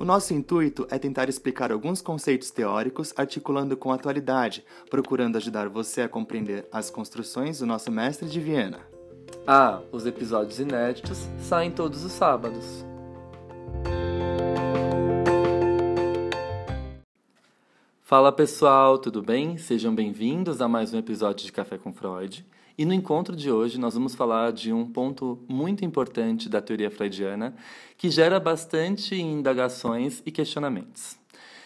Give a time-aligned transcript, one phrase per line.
[0.00, 5.68] O nosso intuito é tentar explicar alguns conceitos teóricos articulando com a atualidade, procurando ajudar
[5.68, 8.80] você a compreender as construções do nosso mestre de Viena.
[9.46, 12.82] Ah, os episódios inéditos saem todos os sábados.
[18.00, 19.58] Fala pessoal, tudo bem?
[19.58, 22.42] Sejam bem-vindos a mais um episódio de Café com Freud.
[22.80, 26.90] E no encontro de hoje nós vamos falar de um ponto muito importante da teoria
[26.90, 27.54] freudiana
[27.98, 31.18] que gera bastante indagações e questionamentos.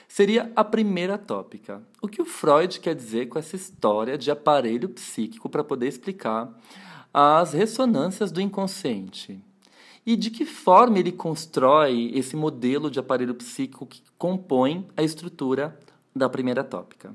[0.08, 1.80] Seria a primeira tópica.
[2.02, 6.52] O que o Freud quer dizer com essa história de aparelho psíquico para poder explicar
[7.12, 9.40] as ressonâncias do inconsciente?
[10.04, 15.78] E de que forma ele constrói esse modelo de aparelho psíquico que compõe a estrutura
[16.12, 17.14] da primeira tópica.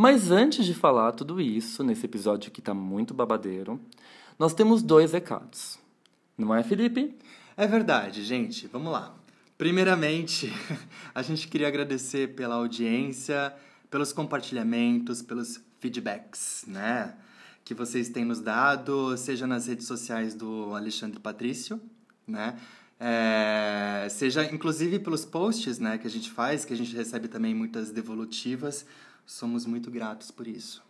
[0.00, 3.80] Mas antes de falar tudo isso, nesse episódio que está muito babadeiro,
[4.38, 5.76] nós temos dois recados.
[6.38, 7.18] Não é, Felipe?
[7.56, 8.68] É verdade, gente.
[8.68, 9.12] Vamos lá.
[9.58, 10.52] Primeiramente,
[11.12, 13.52] a gente queria agradecer pela audiência,
[13.90, 17.16] pelos compartilhamentos, pelos feedbacks, né?
[17.64, 21.82] Que vocês têm nos dado, seja nas redes sociais do Alexandre Patrício,
[22.24, 22.56] né?
[23.00, 27.52] É, seja inclusive pelos posts né, que a gente faz, que a gente recebe também
[27.52, 28.86] muitas devolutivas.
[29.28, 30.82] Somos muito gratos por isso.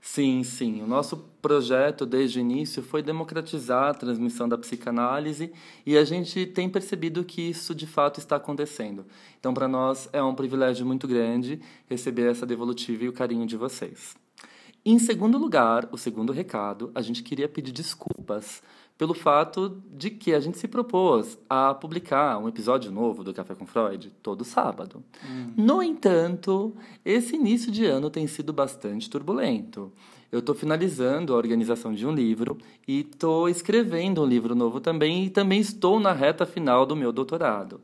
[0.00, 0.80] Sim, sim.
[0.80, 5.52] O nosso projeto, desde o início, foi democratizar a transmissão da psicanálise
[5.84, 9.04] e a gente tem percebido que isso de fato está acontecendo.
[9.40, 13.56] Então, para nós, é um privilégio muito grande receber essa devolutiva e o carinho de
[13.56, 14.14] vocês.
[14.84, 18.62] Em segundo lugar, o segundo recado, a gente queria pedir desculpas
[19.00, 23.54] pelo fato de que a gente se propôs a publicar um episódio novo do Café
[23.54, 25.02] com Freud todo sábado.
[25.24, 25.54] Hum.
[25.56, 29.90] No entanto, esse início de ano tem sido bastante turbulento.
[30.30, 35.24] Eu estou finalizando a organização de um livro e estou escrevendo um livro novo também
[35.24, 37.80] e também estou na reta final do meu doutorado.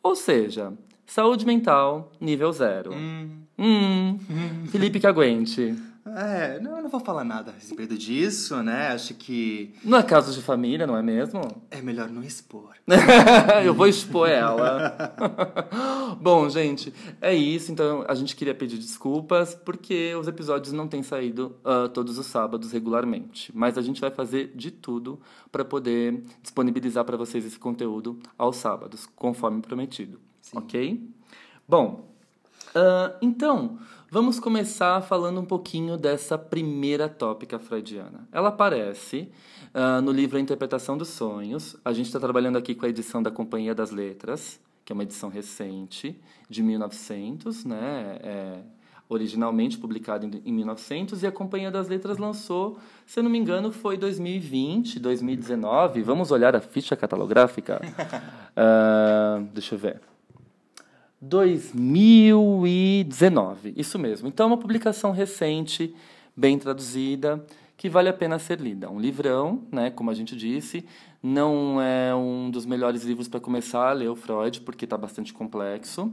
[0.00, 0.72] Ou seja,
[1.04, 2.94] saúde mental nível zero.
[2.94, 3.40] Hum.
[3.58, 4.18] Hum.
[4.70, 5.74] Felipe que aguente.
[6.16, 8.88] É, não, eu não vou falar nada a respeito disso, né?
[8.88, 9.74] Acho que.
[9.84, 11.40] Não é caso de família, não é mesmo?
[11.70, 12.74] É melhor não expor.
[13.64, 15.14] eu vou expor ela.
[16.20, 17.70] Bom, gente, é isso.
[17.70, 22.26] Então a gente queria pedir desculpas porque os episódios não têm saído uh, todos os
[22.26, 23.50] sábados regularmente.
[23.54, 25.20] Mas a gente vai fazer de tudo
[25.52, 30.20] para poder disponibilizar para vocês esse conteúdo aos sábados, conforme prometido.
[30.40, 30.58] Sim.
[30.58, 31.10] Ok?
[31.68, 32.08] Bom,
[32.74, 33.78] uh, então.
[34.12, 38.26] Vamos começar falando um pouquinho dessa primeira tópica freudiana.
[38.32, 39.28] Ela aparece
[39.72, 41.76] uh, no livro A Interpretação dos Sonhos.
[41.84, 45.04] A gente está trabalhando aqui com a edição da Companhia das Letras, que é uma
[45.04, 48.18] edição recente, de 1900, né?
[48.20, 48.58] É,
[49.08, 53.38] originalmente publicada em, em 1900, e a Companhia das Letras lançou, se eu não me
[53.38, 56.02] engano, foi 2020, 2019.
[56.02, 57.80] Vamos olhar a ficha catalográfica?
[58.56, 60.09] uh, deixa eu ver.
[61.20, 64.26] 2019, isso mesmo.
[64.26, 65.94] Então, uma publicação recente,
[66.34, 67.44] bem traduzida,
[67.76, 68.90] que vale a pena ser lida.
[68.90, 70.84] Um livrão, né, como a gente disse,
[71.22, 75.32] não é um dos melhores livros para começar a ler o Freud, porque está bastante
[75.32, 76.12] complexo.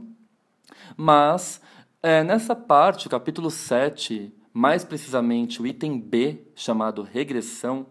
[0.96, 1.60] Mas,
[2.02, 7.86] é, nessa parte, o capítulo 7, mais precisamente o item B, chamado regressão,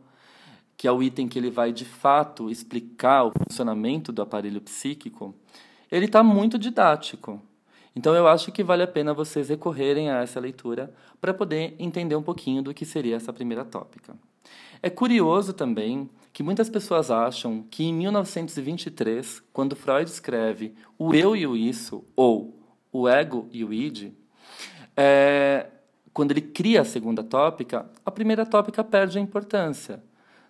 [0.75, 5.33] que é o item que ele vai de fato explicar o funcionamento do aparelho psíquico,
[5.92, 7.42] ele está muito didático.
[7.95, 12.16] Então eu acho que vale a pena vocês recorrerem a essa leitura para poder entender
[12.16, 14.16] um pouquinho do que seria essa primeira tópica.
[14.81, 21.36] É curioso também que muitas pessoas acham que em 1923, quando Freud escreve o eu
[21.36, 22.60] e o isso, ou
[22.92, 24.12] o ego e o id,
[24.95, 25.66] é,
[26.13, 30.04] quando ele cria a segunda tópica, a primeira tópica perde a importância.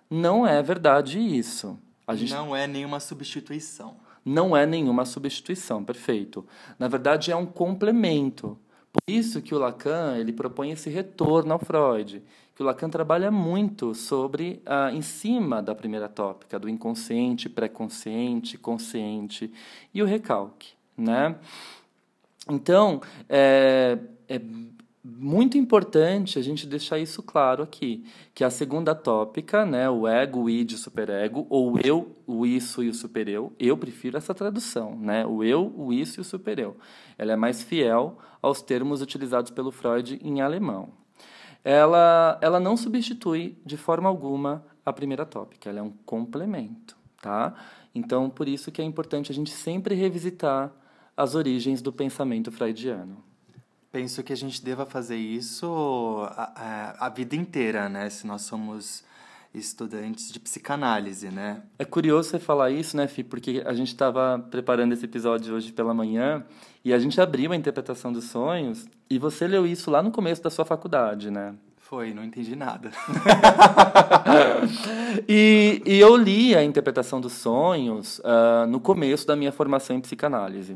[0.10, 1.80] Não é verdade isso.
[2.14, 2.34] Gente...
[2.34, 3.96] Não é nenhuma substituição
[4.28, 6.46] não é nenhuma substituição, perfeito.
[6.78, 8.58] Na verdade, é um complemento.
[8.92, 12.22] Por isso que o Lacan ele propõe esse retorno ao Freud,
[12.54, 18.58] que o Lacan trabalha muito sobre ah, em cima da primeira tópica do inconsciente, pré-consciente,
[18.58, 19.54] consciente
[19.94, 21.36] e o recalque, né?
[22.50, 23.98] Então é,
[24.28, 24.42] é
[25.16, 30.42] muito importante a gente deixar isso claro aqui, que a segunda tópica, né, o ego,
[30.42, 34.98] o id, o superego, ou eu, o isso e o supereu, eu prefiro essa tradução,
[35.00, 36.76] né, o eu, o isso e o supereu.
[37.18, 40.90] Ela é mais fiel aos termos utilizados pelo Freud em alemão.
[41.64, 47.54] Ela, ela não substitui de forma alguma a primeira tópica, ela é um complemento, tá?
[47.96, 50.72] Então, por isso que é importante a gente sempre revisitar
[51.16, 53.27] as origens do pensamento freudiano.
[53.98, 56.52] Penso que a gente deva fazer isso a,
[57.00, 58.08] a, a vida inteira, né?
[58.12, 59.04] Se nós somos
[59.52, 61.64] estudantes de psicanálise, né?
[61.80, 63.24] É curioso você falar isso, né, Fi?
[63.24, 66.46] Porque a gente estava preparando esse episódio hoje pela manhã
[66.86, 70.44] e a gente abriu a interpretação dos sonhos e você leu isso lá no começo
[70.44, 71.56] da sua faculdade, né?
[71.78, 72.92] Foi, não entendi nada.
[75.28, 80.02] e, e, eu li a interpretação dos sonhos uh, no começo da minha formação em
[80.02, 80.74] psicanálise.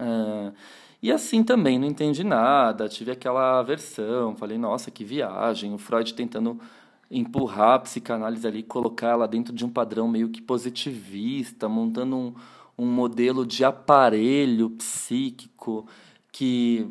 [0.00, 0.52] Uh,
[1.04, 6.14] e assim também não entendi nada, tive aquela aversão, falei, nossa, que viagem, o Freud
[6.14, 6.58] tentando
[7.10, 12.34] empurrar a psicanálise ali, colocar ela dentro de um padrão meio que positivista, montando um,
[12.78, 15.86] um modelo de aparelho psíquico
[16.32, 16.88] que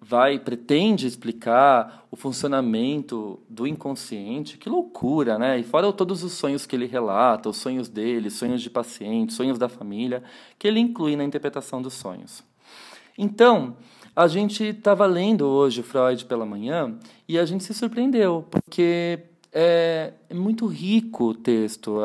[0.00, 4.58] vai pretende explicar o funcionamento do inconsciente.
[4.58, 5.58] Que loucura, né?
[5.58, 9.58] E fora todos os sonhos que ele relata, os sonhos dele, sonhos de paciente, sonhos
[9.58, 10.22] da família,
[10.56, 12.45] que ele inclui na interpretação dos sonhos.
[13.18, 13.76] Então,
[14.14, 16.98] a gente estava lendo hoje Freud pela manhã
[17.28, 19.20] e a gente se surpreendeu, porque
[19.58, 21.98] é, é muito rico o texto.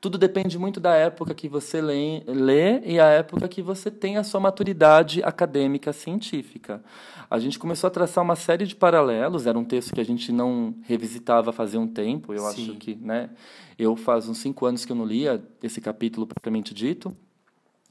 [0.00, 4.16] tudo depende muito da época que você lê, lê e a época que você tem
[4.16, 6.82] a sua maturidade acadêmica científica.
[7.30, 9.46] A gente começou a traçar uma série de paralelos.
[9.46, 12.32] Era um texto que a gente não revisitava fazia um tempo.
[12.32, 12.48] Eu Sim.
[12.48, 13.30] acho que, né?
[13.78, 17.14] Eu faz uns cinco anos que eu não lia esse capítulo propriamente dito.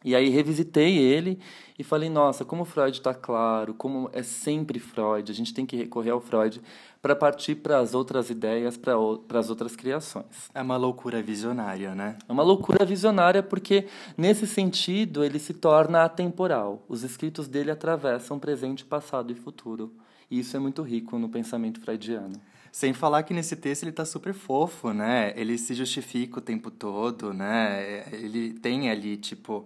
[0.04, 1.40] E aí revisitei ele
[1.78, 5.76] e falei, nossa, como Freud está claro, como é sempre Freud, a gente tem que
[5.76, 6.62] recorrer ao Freud
[7.02, 10.50] para partir para as outras ideias, para as outras criações.
[10.54, 12.18] É uma loucura visionária, né?
[12.28, 13.88] É uma loucura visionária porque,
[14.18, 16.84] nesse sentido, ele se torna atemporal.
[16.88, 19.94] Os escritos dele atravessam presente, passado e futuro.
[20.30, 22.40] E isso é muito rico no pensamento freudiano.
[22.72, 25.34] Sem falar que nesse texto ele está super fofo, né?
[25.36, 28.06] Ele se justifica o tempo todo, né?
[28.12, 29.66] Ele tem ali, tipo,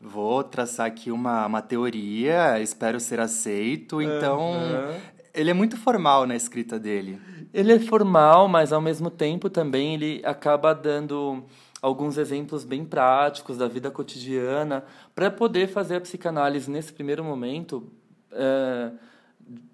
[0.00, 4.02] vou traçar aqui uma, uma teoria, espero ser aceito.
[4.02, 5.00] Então, uhum.
[5.32, 7.18] ele é muito formal na escrita dele.
[7.54, 11.44] Ele é formal, mas ao mesmo tempo também ele acaba dando
[11.80, 14.84] alguns exemplos bem práticos da vida cotidiana
[15.14, 17.90] para poder fazer a psicanálise nesse primeiro momento.
[18.30, 18.92] É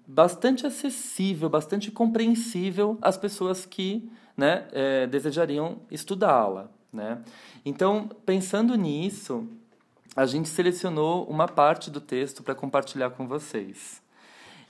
[0.07, 6.69] bastante acessível, bastante compreensível às pessoas que né, é, desejariam estudá-la.
[6.91, 7.21] Né?
[7.63, 9.47] Então, pensando nisso,
[10.15, 14.01] a gente selecionou uma parte do texto para compartilhar com vocês.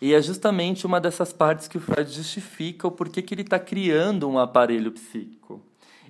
[0.01, 3.60] E é justamente uma dessas partes que o Freud justifica o porquê que ele está
[3.60, 5.62] criando um aparelho psíquico.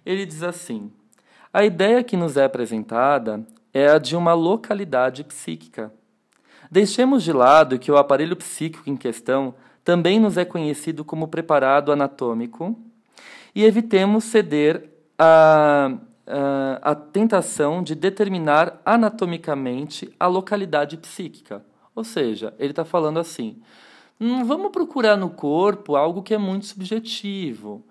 [0.05, 0.91] Ele diz assim:
[1.51, 5.91] a ideia que nos é apresentada é a de uma localidade psíquica
[6.71, 11.91] Deixemos de lado que o aparelho psíquico em questão também nos é conhecido como preparado
[11.91, 12.77] anatômico
[13.55, 15.91] e evitemos ceder à,
[16.27, 21.65] à, à tentação de determinar anatomicamente a localidade psíquica.
[21.95, 23.57] Ou seja, ele está falando assim:
[24.19, 27.83] não vamos procurar no corpo algo que é muito subjetivo.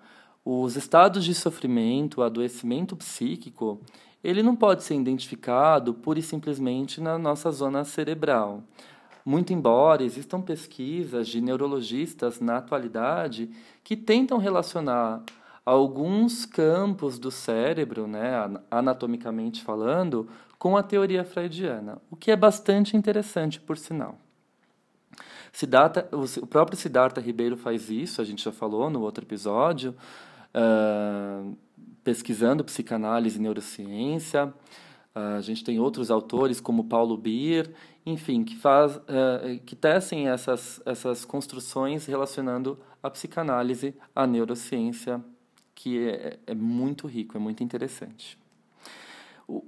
[0.45, 3.81] Os estados de sofrimento, o adoecimento psíquico,
[4.23, 8.63] ele não pode ser identificado pura e simplesmente na nossa zona cerebral.
[9.25, 13.49] Muito embora existam pesquisas de neurologistas na atualidade
[13.83, 15.21] que tentam relacionar
[15.65, 18.31] alguns campos do cérebro, né,
[18.71, 24.17] anatomicamente falando, com a teoria freudiana, o que é bastante interessante, por sinal.
[25.51, 29.95] Siddhartha, o próprio Siddhartha Ribeiro faz isso, a gente já falou no outro episódio.
[30.53, 31.55] Uh,
[32.03, 34.47] pesquisando psicanálise e neurociência.
[35.15, 37.71] Uh, a gente tem outros autores como Paulo Bier,
[38.05, 45.23] enfim, que faz, uh, que tecem essas essas construções relacionando a psicanálise à neurociência,
[45.75, 48.37] que é, é muito rico, é muito interessante.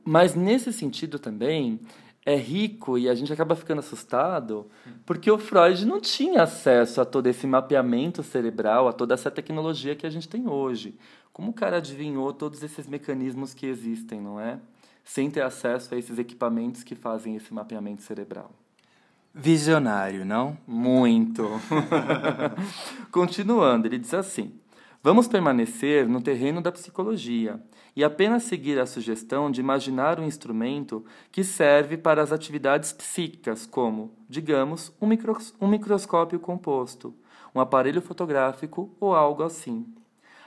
[0.03, 1.79] Mas nesse sentido também
[2.25, 4.69] é rico e a gente acaba ficando assustado
[5.05, 9.95] porque o Freud não tinha acesso a todo esse mapeamento cerebral, a toda essa tecnologia
[9.95, 10.97] que a gente tem hoje.
[11.33, 14.59] Como o cara adivinhou todos esses mecanismos que existem, não é?
[15.03, 18.51] Sem ter acesso a esses equipamentos que fazem esse mapeamento cerebral.
[19.33, 20.57] Visionário, não?
[20.67, 21.49] Muito.
[23.11, 24.53] Continuando, ele diz assim:
[25.01, 27.59] Vamos permanecer no terreno da psicologia
[27.95, 33.65] e apenas seguir a sugestão de imaginar um instrumento que serve para as atividades psíquicas,
[33.65, 35.07] como, digamos, um,
[35.59, 37.13] um microscópio composto,
[37.53, 39.85] um aparelho fotográfico ou algo assim.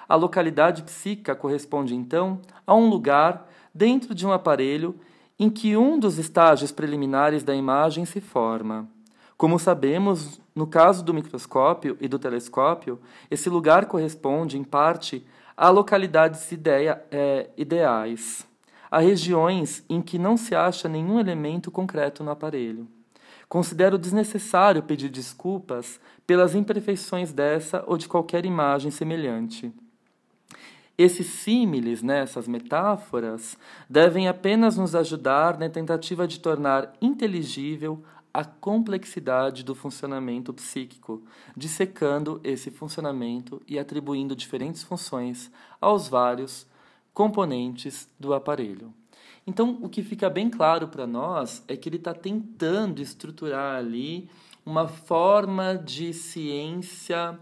[0.09, 4.99] A localidade psíquica corresponde, então, a um lugar dentro de um aparelho
[5.39, 8.89] em que um dos estágios preliminares da imagem se forma.
[9.37, 15.69] Como sabemos, no caso do microscópio e do telescópio, esse lugar corresponde, em parte, a
[15.69, 18.47] localidades ideia, é, ideais,
[18.91, 22.87] a regiões em que não se acha nenhum elemento concreto no aparelho.
[23.49, 29.73] Considero desnecessário pedir desculpas pelas imperfeições dessa ou de qualquer imagem semelhante.
[30.97, 33.59] Esses símiles, né, essas metáforas,
[33.91, 38.03] devem apenas nos ajudar na tentativa de tornar inteligível
[38.35, 41.23] a complexidade do funcionamento psíquico,
[41.57, 46.67] dissecando esse funcionamento e atribuindo diferentes funções aos vários
[47.15, 48.93] componentes do aparelho.
[49.47, 54.29] Então, o que fica bem claro para nós é que ele está tentando estruturar ali
[54.67, 57.39] uma forma de ciência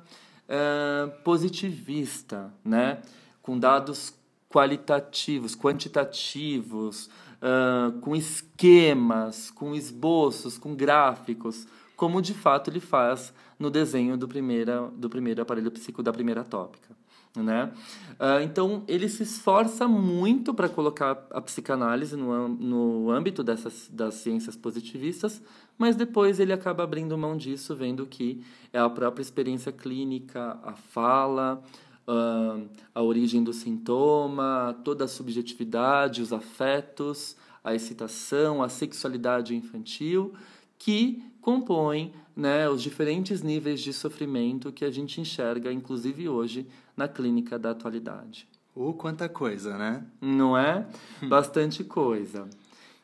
[0.46, 3.00] uh, positivista, né?
[3.40, 4.14] com dados
[4.50, 7.08] qualitativos, quantitativos,
[7.42, 14.26] uh, com esquemas, com esboços, com gráficos, como de fato ele faz no desenho do,
[14.28, 16.96] primeira, do primeiro aparelho psíquico da primeira tópica.
[17.34, 17.72] Né?
[18.20, 24.16] Uh, então, ele se esforça muito para colocar a psicanálise no, no âmbito dessas, das
[24.16, 25.40] ciências positivistas,
[25.78, 30.74] mas depois ele acaba abrindo mão disso, vendo que é a própria experiência clínica, a
[30.74, 31.62] fala,
[32.06, 40.34] uh, a origem do sintoma, toda a subjetividade, os afetos, a excitação, a sexualidade infantil,
[40.78, 46.66] que compõem né, os diferentes níveis de sofrimento que a gente enxerga, inclusive hoje,
[46.96, 48.48] na clínica da atualidade.
[48.74, 50.04] Uh, quanta coisa, né?
[50.20, 50.86] Não é?
[51.28, 52.48] Bastante coisa.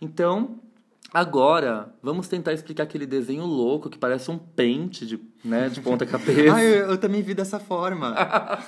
[0.00, 0.60] Então,
[1.12, 6.04] Agora, vamos tentar explicar aquele desenho louco que parece um pente de, né, de ponta
[6.06, 6.54] cabeça.
[6.54, 8.14] ah, eu, eu, também vi dessa forma.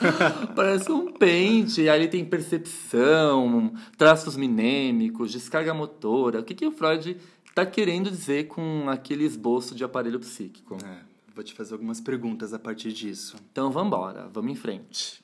[0.56, 1.86] parece um pente.
[1.88, 6.40] Aí tem percepção, traços minêmicos, descarga motora.
[6.40, 10.78] O que, que o Freud está querendo dizer com aquele esboço de aparelho psíquico?
[10.82, 11.00] É,
[11.34, 13.36] vou te fazer algumas perguntas a partir disso.
[13.52, 15.22] Então vamos embora, vamos em frente.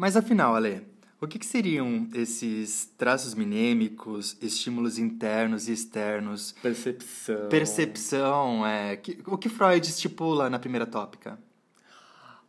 [0.00, 0.80] Mas afinal, Ale,
[1.20, 6.54] o que, que, seriam esses traços minêmicos, estímulos internos e externos?
[6.62, 7.48] Percepção.
[7.50, 8.96] Percepção, é.
[8.96, 11.38] Que, o que Freud estipula na primeira tópica?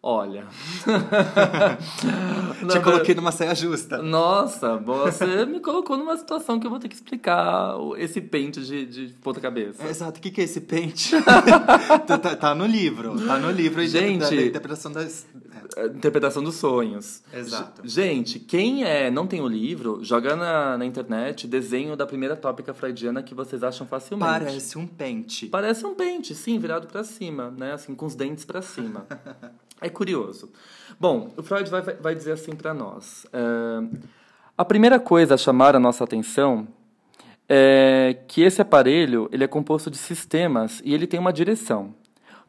[0.03, 0.48] Olha.
[2.72, 4.01] Te coloquei numa saia justa.
[4.01, 8.86] Nossa, você me colocou numa situação que eu vou ter que explicar esse pente de,
[8.86, 9.88] de ponta-cabeça.
[9.88, 10.20] exato.
[10.20, 11.12] O que, que é esse pente?
[12.08, 13.15] tá, tá, tá, no livro.
[13.27, 15.27] Tá no livro Gente, da, da interpretação das.
[15.75, 15.86] É.
[15.88, 17.24] Interpretação dos sonhos.
[17.34, 17.81] Exato.
[17.88, 22.74] Gente, quem é não tem o livro, joga na, na internet desenho da primeira tópica
[22.74, 24.46] freudiana que vocês acham facilmente.
[24.46, 25.48] Parece um pente.
[25.48, 27.74] Parece um pente, sim, virado para cima, né?
[27.74, 29.05] Assim, com os dentes para cima.
[29.84, 30.51] É curioso.
[31.00, 33.25] Bom, o Freud vai, vai dizer assim para nós.
[33.34, 33.98] Uh,
[34.55, 36.67] a primeira coisa a chamar a nossa atenção
[37.50, 41.96] é que esse aparelho ele é composto de sistemas e ele tem uma direção.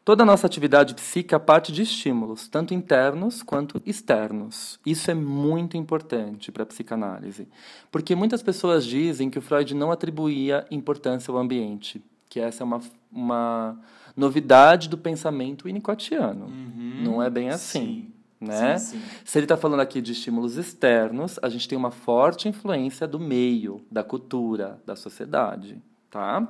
[0.05, 4.77] Toda a nossa atividade psíquica parte de estímulos, tanto internos quanto externos.
[4.85, 7.47] Isso é muito importante para a psicanálise,
[7.89, 12.65] porque muitas pessoas dizem que o Freud não atribuía importância ao ambiente, que essa é
[12.65, 13.79] uma, uma
[14.13, 16.47] novidade do pensamento winnicottiano.
[16.47, 17.79] Uhum, não é bem assim.
[17.79, 18.13] Sim.
[18.41, 18.77] Né?
[18.77, 19.05] Sim, sim.
[19.23, 23.21] Se ele está falando aqui de estímulos externos, a gente tem uma forte influência do
[23.21, 25.81] meio, da cultura, da sociedade.
[26.09, 26.45] Tá?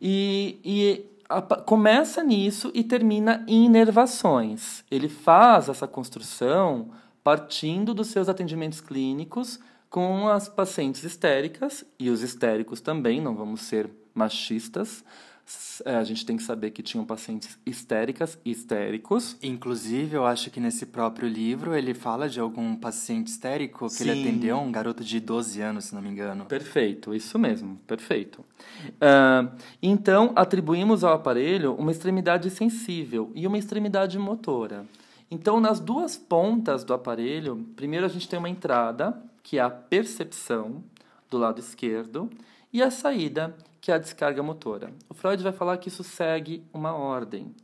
[0.00, 1.09] E, e
[1.64, 4.84] começa nisso e termina em inervações.
[4.90, 6.90] Ele faz essa construção
[7.22, 13.62] partindo dos seus atendimentos clínicos com as pacientes histéricas e os histéricos também, não vamos
[13.62, 15.04] ser machistas,
[15.84, 19.36] a gente tem que saber que tinham pacientes histéricas e histéricos.
[19.42, 24.10] Inclusive, eu acho que nesse próprio livro ele fala de algum paciente histérico que Sim.
[24.10, 26.44] ele atendeu, um garoto de 12 anos, se não me engano.
[26.44, 28.44] Perfeito, isso mesmo, perfeito.
[28.86, 29.50] Uh,
[29.82, 34.86] então, atribuímos ao aparelho uma extremidade sensível e uma extremidade motora.
[35.30, 39.70] Então, nas duas pontas do aparelho, primeiro a gente tem uma entrada, que é a
[39.70, 40.82] percepção,
[41.30, 42.28] do lado esquerdo,
[42.72, 44.92] e a saída, que é a descarga motora.
[45.08, 47.54] O Freud vai falar que isso segue uma ordem.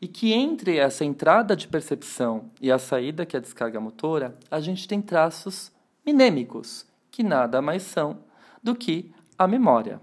[0.00, 4.36] E que entre essa entrada de percepção e a saída, que é a descarga motora,
[4.50, 5.70] a gente tem traços
[6.04, 8.18] minêmicos, que nada mais são
[8.62, 10.00] do que a memória.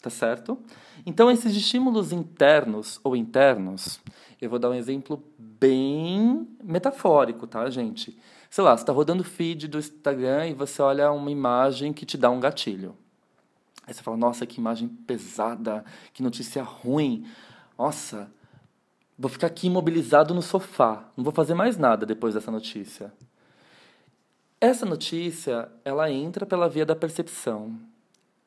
[0.00, 0.56] Tá certo?
[1.04, 4.00] Então, esses estímulos internos ou internos,
[4.40, 8.16] eu vou dar um exemplo bem metafórico, tá, gente?
[8.48, 12.16] Sei lá, você está rodando feed do Instagram e você olha uma imagem que te
[12.16, 12.96] dá um gatilho.
[13.86, 17.26] Aí você fala, nossa, que imagem pesada, que notícia ruim.
[17.78, 18.30] Nossa,
[19.16, 23.12] vou ficar aqui imobilizado no sofá, não vou fazer mais nada depois dessa notícia.
[24.60, 27.78] Essa notícia, ela entra pela via da percepção.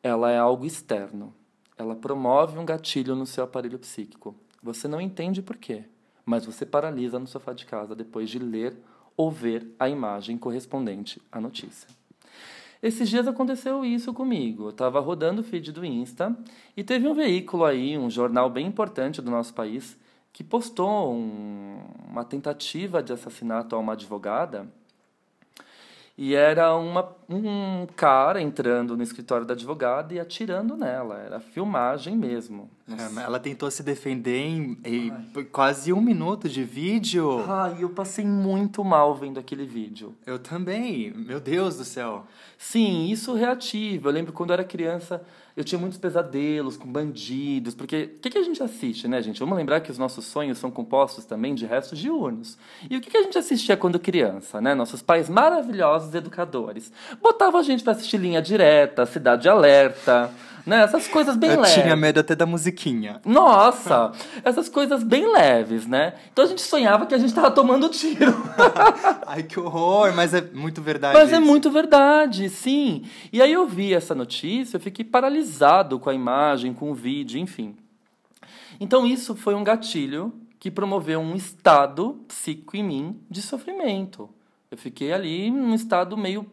[0.04, 1.34] Ela é algo externo.
[1.78, 4.36] Ela promove um gatilho no seu aparelho psíquico.
[4.62, 5.86] Você não entende por quê,
[6.26, 8.76] mas você paralisa no sofá de casa depois de ler
[9.16, 11.99] ou ver a imagem correspondente à notícia.
[12.82, 14.66] Esses dias aconteceu isso comigo.
[14.66, 16.36] Eu estava rodando o feed do Insta
[16.78, 19.98] e teve um veículo aí, um jornal bem importante do nosso país,
[20.32, 24.68] que postou um, uma tentativa de assassinato a uma advogada
[26.22, 31.18] e era uma, um cara entrando no escritório da advogada e atirando nela.
[31.18, 32.70] Era filmagem mesmo.
[32.98, 37.44] É, ela tentou se defender em, em quase um minuto de vídeo.
[37.48, 40.16] Ai, eu passei muito mal vendo aquele vídeo.
[40.26, 41.12] Eu também.
[41.12, 42.26] Meu Deus do céu.
[42.58, 44.08] Sim, isso reativo.
[44.10, 45.22] Eu lembro quando eu era criança,
[45.56, 49.40] eu tinha muitos pesadelos com bandidos, porque o que, que, a gente assiste, né, gente?
[49.40, 52.58] Vamos lembrar que os nossos sonhos são compostos também de restos diurnos.
[52.90, 54.74] E o que, que a gente assistia quando criança, né?
[54.74, 56.92] Nossos pais maravilhosos educadores
[57.22, 60.32] botavam a gente para assistir Linha Direta, Cidade Alerta,
[60.70, 60.84] né?
[60.84, 61.76] Essas coisas bem eu leves.
[61.76, 63.20] Eu tinha medo até da musiquinha.
[63.26, 64.12] Nossa,
[64.44, 66.14] essas coisas bem leves, né?
[66.32, 68.34] Então a gente sonhava que a gente tava tomando tiro.
[69.26, 71.18] Ai, que horror, mas é muito verdade.
[71.18, 71.36] Mas isso.
[71.36, 73.04] é muito verdade, sim.
[73.34, 77.40] E aí eu vi essa notícia, eu fiquei paralisado com a imagem, com o vídeo,
[77.40, 77.76] enfim.
[78.80, 84.30] Então isso foi um gatilho que promoveu um estado psíquico em mim de sofrimento.
[84.70, 86.46] Eu fiquei ali num estado meio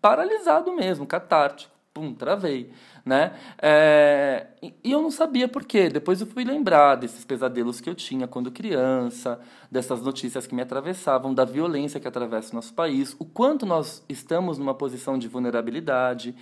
[0.00, 1.79] paralisado mesmo, catártico.
[1.92, 2.72] Pum, travei
[3.04, 3.34] né?
[3.60, 5.88] É, e eu não sabia por quê.
[5.88, 10.62] Depois eu fui lembrar desses pesadelos que eu tinha quando criança, dessas notícias que me
[10.62, 15.28] atravessavam, da violência que atravessa o nosso país, o quanto nós estamos numa posição de
[15.28, 16.34] vulnerabilidade,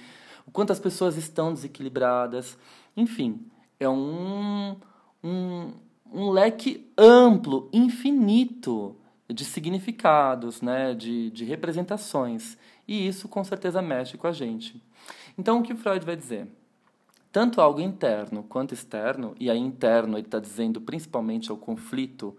[0.47, 2.59] o quanto as pessoas estão desequilibradas.
[2.97, 3.47] Enfim,
[3.79, 4.77] é um,
[5.23, 5.73] um,
[6.13, 8.97] um leque amplo, infinito
[9.31, 10.95] de significados, né?
[10.95, 12.57] de, de representações.
[12.87, 14.83] E isso com certeza mexe com a gente.
[15.39, 16.49] Então, o que Freud vai dizer?
[17.31, 22.37] Tanto algo interno quanto externo, e aí interno ele está dizendo principalmente ao conflito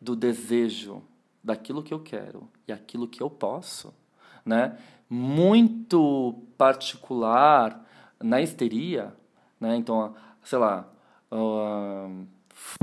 [0.00, 1.02] do desejo
[1.44, 3.94] daquilo que eu quero e aquilo que eu posso,
[4.44, 4.76] né?
[5.08, 7.86] Muito particular
[8.20, 9.14] na histeria,
[9.60, 9.76] né?
[9.76, 10.88] Então, sei lá,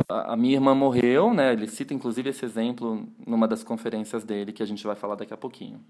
[0.08, 1.52] a minha irmã morreu, né?
[1.52, 5.34] Ele cita inclusive esse exemplo numa das conferências dele que a gente vai falar daqui
[5.34, 5.84] a pouquinho.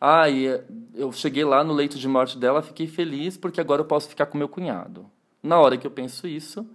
[0.00, 0.46] Ah, e
[0.94, 4.26] eu cheguei lá no leito de morte dela, fiquei feliz porque agora eu posso ficar
[4.26, 5.06] com meu cunhado.
[5.42, 6.66] Na hora que eu penso isso,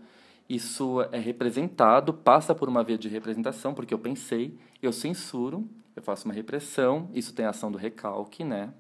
[0.47, 6.03] isso é representado, passa por uma via de representação, porque eu pensei, eu censuro, eu
[6.03, 8.71] faço uma repressão, isso tem a ação do recalque, né?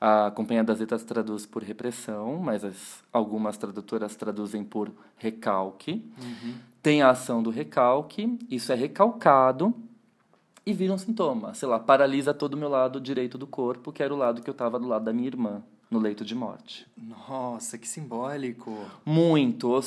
[0.00, 6.04] A Companhia das Letras traduz por repressão, mas as, algumas tradutoras traduzem por recalque.
[6.20, 6.54] Uhum.
[6.82, 9.74] Tem a ação do recalque, isso é recalcado,
[10.66, 11.54] e vira um sintoma.
[11.54, 14.50] Sei lá, paralisa todo o meu lado direito do corpo, que era o lado que
[14.50, 16.86] eu estava do lado da minha irmã, no leito de morte.
[16.96, 18.76] Nossa, que simbólico.
[19.04, 19.80] Muito.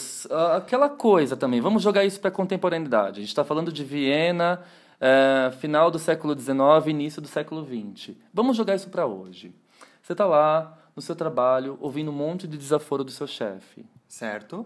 [0.56, 3.18] Aquela coisa também, vamos jogar isso para a contemporaneidade.
[3.18, 4.62] A gente está falando de Viena,
[5.02, 8.16] é, final do século XIX, início do século XX.
[8.34, 9.54] Vamos jogar isso para hoje.
[10.02, 13.86] Você está lá no seu trabalho, ouvindo um monte de desaforo do seu chefe.
[14.08, 14.66] Certo.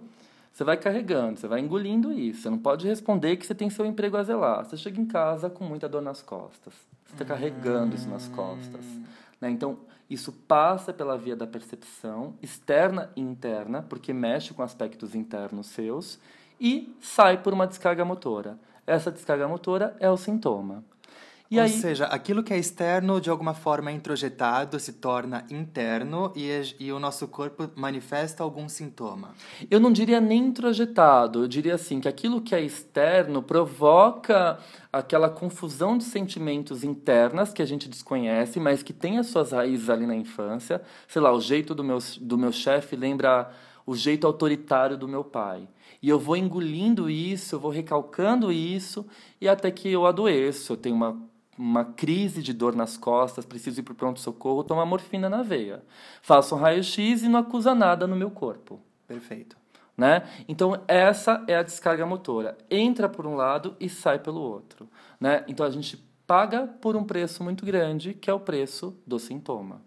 [0.54, 2.44] Você vai carregando, você vai engolindo isso.
[2.44, 4.64] Você não pode responder que você tem seu emprego a zelar.
[4.64, 6.76] Você chega em casa com muita dor nas costas.
[7.06, 8.86] Você está carregando isso nas costas.
[9.42, 9.50] Né?
[9.50, 15.66] Então, isso passa pela via da percepção, externa e interna, porque mexe com aspectos internos
[15.68, 16.20] seus,
[16.62, 18.60] e sai por uma descarga motora.
[18.86, 20.84] Essa descarga motora é o sintoma.
[21.54, 21.70] E Ou aí...
[21.70, 26.92] seja, aquilo que é externo, de alguma forma é introjetado, se torna interno e, e
[26.92, 29.36] o nosso corpo manifesta algum sintoma.
[29.70, 34.58] Eu não diria nem introjetado, eu diria assim, que aquilo que é externo provoca
[34.92, 39.92] aquela confusão de sentimentos internas que a gente desconhece, mas que tem as suas raízes
[39.92, 40.82] ali na infância.
[41.08, 43.52] Sei lá, o jeito do meu, do meu chefe lembra
[43.86, 45.68] o jeito autoritário do meu pai.
[46.02, 49.06] E eu vou engolindo isso, eu vou recalcando isso,
[49.40, 53.80] e até que eu adoeço, eu tenho uma uma crise de dor nas costas, preciso
[53.80, 55.84] ir para o pronto-socorro, tomar morfina na veia.
[56.22, 58.80] Faço um raio-x e não acusa nada no meu corpo.
[59.08, 59.56] Perfeito.
[59.96, 60.24] Né?
[60.48, 62.58] Então, essa é a descarga motora.
[62.70, 64.90] Entra por um lado e sai pelo outro.
[65.20, 65.44] Né?
[65.48, 69.82] Então, a gente paga por um preço muito grande, que é o preço do sintoma.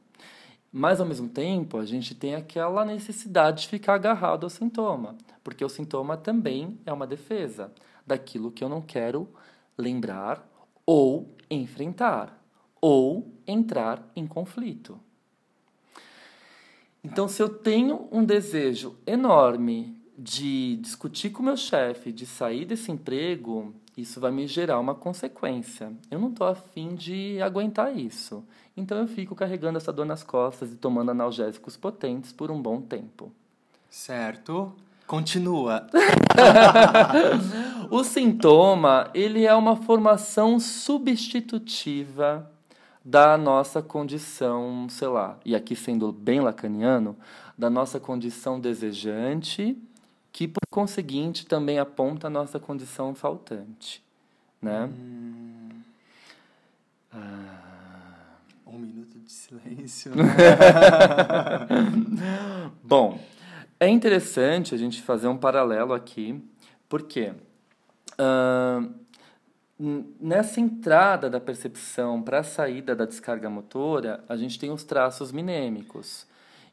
[0.73, 5.65] Mas, ao mesmo tempo, a gente tem aquela necessidade de ficar agarrado ao sintoma, porque
[5.65, 7.73] o sintoma também é uma defesa
[8.07, 9.29] daquilo que eu não quero
[9.77, 10.47] lembrar
[10.85, 12.43] ou enfrentar
[12.81, 14.99] ou entrar em conflito.
[17.03, 22.91] Então, se eu tenho um desejo enorme de discutir com meu chefe, de sair desse
[22.91, 25.93] emprego, isso vai me gerar uma consequência.
[26.11, 28.45] Eu não estou afim de aguentar isso.
[28.77, 32.81] Então eu fico carregando essa dor nas costas e tomando analgésicos potentes por um bom
[32.81, 33.33] tempo.
[33.89, 34.75] Certo.
[35.07, 35.87] Continua.
[37.91, 42.51] o sintoma, ele é uma formação substitutiva
[43.05, 47.17] da nossa condição, sei lá, e aqui sendo bem lacaniano,
[47.57, 49.79] da nossa condição desejante,
[50.33, 54.03] que por conseguinte também aponta a nossa condição faltante,
[54.61, 54.91] né?
[54.93, 55.69] Hum.
[57.13, 57.67] Ah.
[58.67, 60.11] Um minuto de silêncio.
[62.83, 63.21] Bom,
[63.79, 66.43] é interessante a gente fazer um paralelo aqui,
[66.89, 67.33] porque
[68.19, 68.95] uh,
[69.79, 75.33] nessa entrada da percepção para a saída da descarga motora, a gente tem os traços
[75.33, 76.27] minêmicos.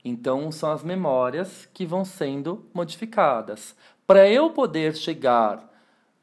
[0.06, 3.76] Então, são as memórias que vão sendo modificadas.
[4.06, 5.73] Para eu poder chegar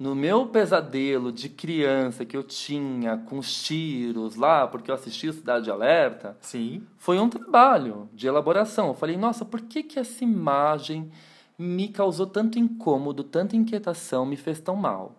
[0.01, 5.29] no meu pesadelo de criança que eu tinha com os tiros lá, porque eu assisti
[5.29, 6.87] o Cidade Alerta, Sim.
[6.97, 8.89] foi um trabalho de elaboração.
[8.89, 11.13] Eu falei, nossa, por que, que essa imagem
[11.59, 15.17] me causou tanto incômodo, tanta inquietação, me fez tão mal?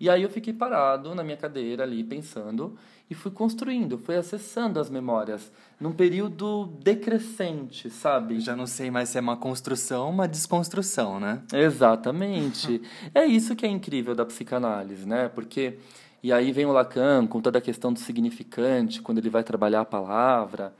[0.00, 2.76] E aí eu fiquei parado na minha cadeira ali pensando
[3.10, 8.40] e fui construindo, fui acessando as memórias num período decrescente, sabe?
[8.40, 11.42] Já não sei mais se é uma construção ou uma desconstrução, né?
[11.52, 12.82] Exatamente.
[13.14, 15.28] é isso que é incrível da psicanálise, né?
[15.28, 15.78] Porque
[16.22, 19.80] e aí vem o Lacan com toda a questão do significante, quando ele vai trabalhar
[19.80, 20.74] a palavra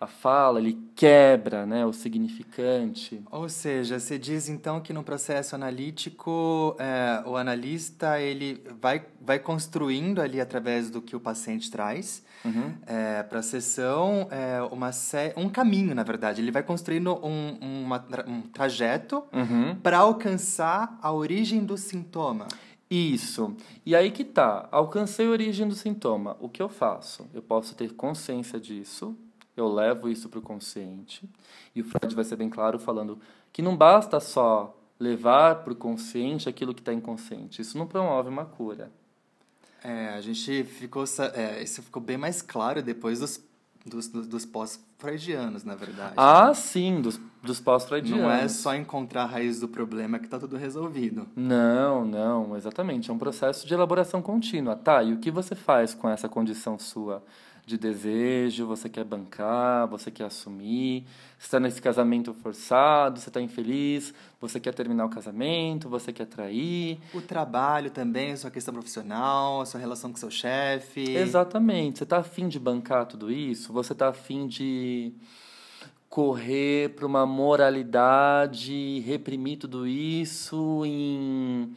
[0.00, 3.22] a fala, ele quebra né, o significante.
[3.30, 9.38] Ou seja, você diz então que no processo analítico é, o analista ele vai, vai
[9.38, 12.74] construindo ali através do que o paciente traz uhum.
[12.86, 14.90] é, para a sessão é, uma
[15.36, 16.42] um caminho, na verdade.
[16.42, 19.74] Ele vai construindo um, uma, um trajeto uhum.
[19.76, 22.46] para alcançar a origem do sintoma.
[22.90, 23.56] Isso.
[23.84, 24.68] E aí que tá.
[24.70, 26.36] Alcancei a origem do sintoma.
[26.38, 27.26] O que eu faço?
[27.34, 29.16] Eu posso ter consciência disso,
[29.56, 31.28] eu levo isso para o consciente.
[31.74, 33.18] E o Freud vai ser bem claro falando
[33.52, 37.62] que não basta só levar para o consciente aquilo que está inconsciente.
[37.62, 38.90] Isso não promove uma cura.
[39.82, 41.04] É, a gente ficou.
[41.34, 43.40] É, isso ficou bem mais claro depois dos,
[43.84, 46.14] dos, dos pós-freudianos, na verdade.
[46.16, 48.22] Ah, sim, dos, dos pós-freudianos.
[48.22, 51.26] Não é só encontrar a raiz do problema que está tudo resolvido.
[51.34, 53.10] Não, não, exatamente.
[53.10, 54.76] É um processo de elaboração contínua.
[54.76, 57.22] Tá, e o que você faz com essa condição sua?
[57.66, 61.04] de desejo, você quer bancar, você quer assumir,
[61.36, 66.26] você está nesse casamento forçado, você está infeliz, você quer terminar o casamento, você quer
[66.26, 67.00] trair.
[67.12, 71.16] O trabalho também, a sua questão profissional, a sua relação com seu chefe.
[71.16, 71.98] Exatamente.
[71.98, 73.72] Você está afim de bancar tudo isso?
[73.72, 75.12] Você está afim de
[76.08, 81.74] correr para uma moralidade, reprimir tudo isso em,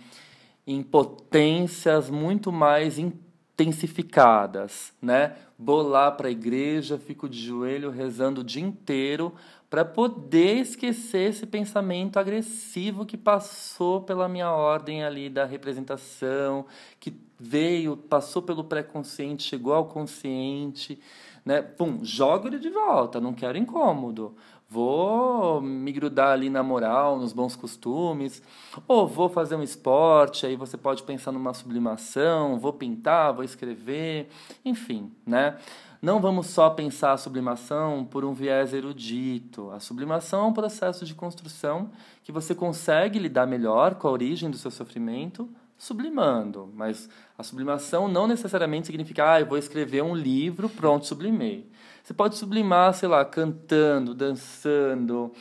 [0.65, 5.36] em potências muito mais intensificadas, né?
[5.58, 9.34] Vou lá para a igreja, fico de joelho rezando o dia inteiro
[9.70, 16.65] para poder esquecer esse pensamento agressivo que passou pela minha ordem ali da representação,
[17.00, 21.00] que veio, passou pelo pré-consciente, chegou ao consciente,
[21.45, 21.62] né?
[21.62, 24.36] Pum, jogo ele de volta, não quero incômodo
[24.69, 28.41] vou me grudar ali na moral, nos bons costumes,
[28.88, 34.30] ou vou fazer um esporte, aí você pode pensar numa sublimação, vou pintar, vou escrever,
[34.63, 35.58] enfim, né?
[36.02, 39.69] Não vamos só pensar a sublimação por um viés erudito.
[39.71, 41.89] A sublimação é um processo de construção
[42.23, 45.49] que você consegue lidar melhor com a origem do seu sofrimento,
[45.80, 46.70] sublimando.
[46.76, 51.68] Mas a sublimação não necessariamente significa, ah, eu vou escrever um livro, pronto, sublimei.
[52.04, 55.32] Você pode sublimar, sei lá, cantando, dançando,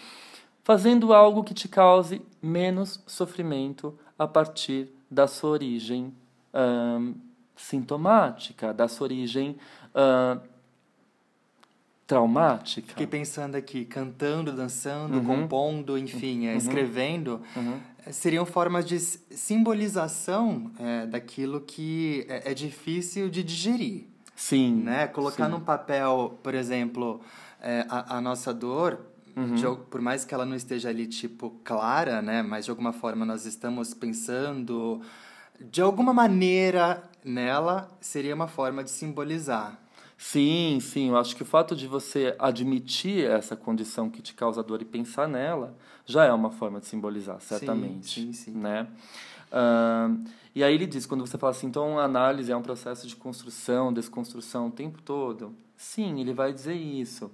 [0.63, 6.15] fazendo algo que te cause menos sofrimento a partir da sua origem
[6.55, 7.15] hum,
[7.57, 9.57] sintomática, da sua origem
[9.95, 10.41] hum,
[12.09, 12.89] traumática.
[12.89, 15.25] Fiquei pensando aqui, cantando, dançando, uhum.
[15.25, 16.57] compondo, enfim, é, uhum.
[16.57, 17.79] escrevendo, uhum.
[18.13, 24.07] Seriam formas de simbolização é, daquilo que é, é difícil de digerir.
[24.35, 24.83] Sim.
[24.83, 25.07] Né?
[25.09, 25.51] Colocar sim.
[25.51, 27.21] num papel, por exemplo,
[27.61, 29.01] é, a, a, nossa dor,
[29.37, 29.55] uhum.
[29.55, 32.43] de, por mais que ela não esteja ali, tipo, clara, né?
[32.43, 35.03] Mas de alguma forma nós estamos pensando,
[35.61, 39.79] de alguma maneira nela, seria uma forma de simbolizar.
[40.19, 41.11] Sim, sim.
[41.11, 44.85] Eu acho que o fato de você admitir essa condição que te causa dor e
[44.85, 48.21] pensar nela já é uma forma de simbolizar, certamente.
[48.21, 48.59] Sim, sim, sim.
[48.59, 48.89] Né?
[49.53, 53.07] Uh, e aí ele diz, quando você fala assim, então a análise é um processo
[53.07, 55.55] de construção, desconstrução o tempo todo.
[55.77, 57.31] Sim, ele vai dizer isso.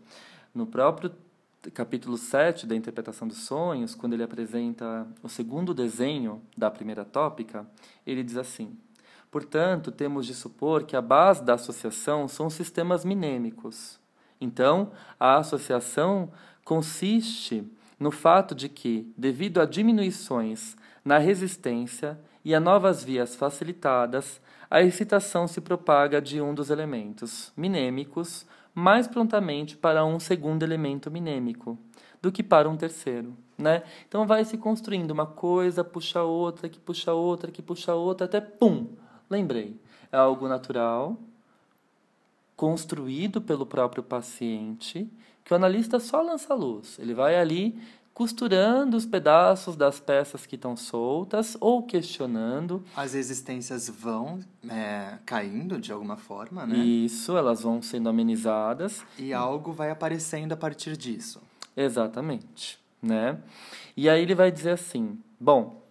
[0.55, 1.11] No próprio
[1.73, 7.66] capítulo 7 da interpretação dos sonhos, quando ele apresenta o segundo desenho da primeira tópica,
[8.07, 8.77] ele diz assim:
[9.35, 13.99] Portanto, temos de supor que a base da associação são sistemas minêmicos.
[14.40, 16.31] Então, a associação
[16.64, 17.68] consiste
[17.99, 24.83] no fato de que, devido a diminuições na resistência e a novas vias facilitadas, a
[24.83, 31.77] excitação se propaga de um dos elementos minêmicos mais prontamente para um segundo elemento minêmico
[32.23, 33.37] do que para um terceiro.
[33.59, 33.83] Né?
[34.07, 38.40] Então vai se construindo uma coisa, puxa outra, que puxa outra, que puxa outra, até
[38.40, 39.03] pum!
[39.29, 39.77] Lembrei.
[40.13, 41.17] É algo natural,
[42.57, 45.09] construído pelo próprio paciente,
[45.45, 46.99] que o analista só lança luz.
[46.99, 47.79] Ele vai ali
[48.15, 52.85] costurando os pedaços das peças que estão soltas ou questionando.
[52.97, 54.39] As existências vão
[54.71, 56.77] é, caindo de alguma forma, né?
[56.79, 59.05] Isso, elas vão sendo amenizadas.
[59.19, 61.43] E algo vai aparecendo a partir disso.
[61.77, 63.41] Exatamente, né?
[63.97, 65.84] E aí ele vai dizer assim, bom,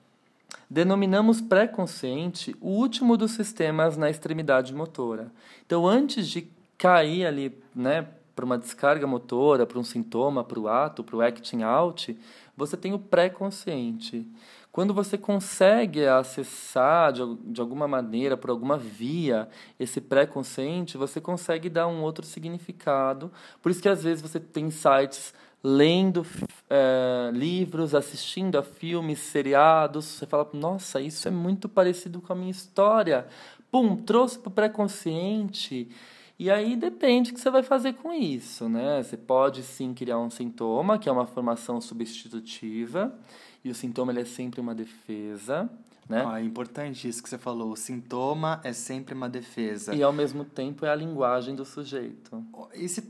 [0.69, 5.31] denominamos pré-consciente o último dos sistemas na extremidade motora.
[5.65, 10.67] Então, antes de cair ali, né, para uma descarga motora, para um sintoma, para o
[10.67, 12.17] ato, para o acting out,
[12.57, 14.27] você tem o pré-consciente.
[14.71, 19.47] Quando você consegue acessar de, de alguma maneira, por alguma via,
[19.79, 23.31] esse pré-consciente, você consegue dar um outro significado.
[23.61, 25.31] Por isso que às vezes você tem sites
[25.63, 26.25] lendo
[26.69, 32.35] é, livros, assistindo a filmes, seriados, você fala, nossa, isso é muito parecido com a
[32.35, 33.25] minha história.
[33.71, 35.89] Pum, trouxe para o pré-consciente
[36.37, 39.01] e aí depende o que você vai fazer com isso, né?
[39.01, 43.17] Você pode sim criar um sintoma, que é uma formação substitutiva,
[43.63, 45.69] e o sintoma ele é sempre uma defesa,
[46.09, 46.23] né?
[46.27, 47.71] Ah, é importante isso que você falou.
[47.71, 49.95] O sintoma é sempre uma defesa.
[49.95, 52.43] E ao mesmo tempo é a linguagem do sujeito.
[52.75, 53.01] E se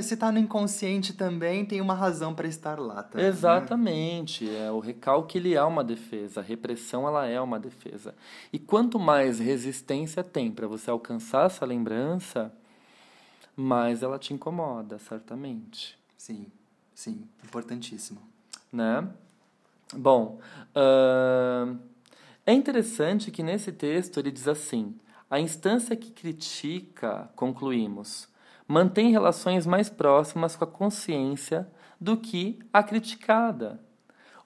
[0.00, 3.02] se está no inconsciente também, tem uma razão para estar lá.
[3.02, 3.20] Tá?
[3.20, 4.48] Exatamente.
[4.48, 8.14] É, o recalque ele é uma defesa, a repressão ela é uma defesa.
[8.52, 12.52] E quanto mais resistência tem para você alcançar essa lembrança,
[13.56, 15.98] mais ela te incomoda, certamente.
[16.16, 16.46] Sim,
[16.94, 18.20] sim, importantíssimo.
[18.72, 19.06] Né?
[19.94, 20.40] Bom,
[20.74, 21.78] uh,
[22.46, 24.94] é interessante que nesse texto ele diz assim:
[25.30, 28.31] a instância que critica, concluímos,
[28.72, 31.68] mantém relações mais próximas com a consciência
[32.00, 33.78] do que a criticada.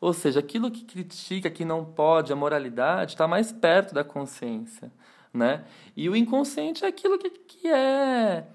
[0.01, 4.91] Ou seja, aquilo que critica, que não pode, a moralidade, está mais perto da consciência.
[5.33, 5.65] Né?
[5.97, 8.49] E o inconsciente é aquilo que, que é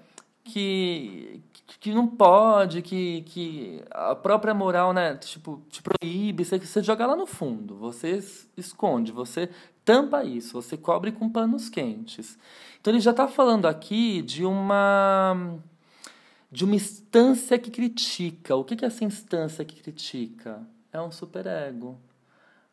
[0.44, 1.40] que,
[1.80, 7.06] que não pode, que, que a própria moral, né, tipo, te proíbe, você, você joga
[7.06, 8.18] lá no fundo, você
[8.56, 9.48] esconde, você
[9.84, 12.38] tampa isso, você cobre com panos quentes.
[12.82, 15.56] Então ele já está falando aqui de uma
[16.50, 18.56] de uma instância que critica.
[18.56, 20.60] O que é essa instância que critica?
[20.92, 21.96] É um superego.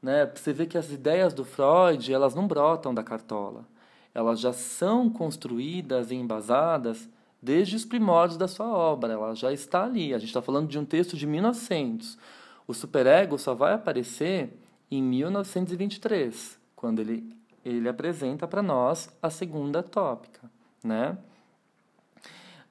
[0.01, 0.25] Né?
[0.33, 3.67] Você vê que as ideias do Freud elas não brotam da cartola.
[4.11, 7.07] Elas já são construídas e embasadas
[7.39, 9.13] desde os primórdios da sua obra.
[9.13, 10.11] Ela já está ali.
[10.11, 12.17] A gente está falando de um texto de 1900.
[12.65, 19.83] O superego só vai aparecer em 1923, quando ele, ele apresenta para nós a segunda
[19.83, 20.49] tópica,
[20.83, 21.17] né?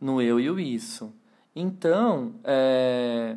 [0.01, 1.13] no eu e o isso.
[1.55, 3.37] Então, é,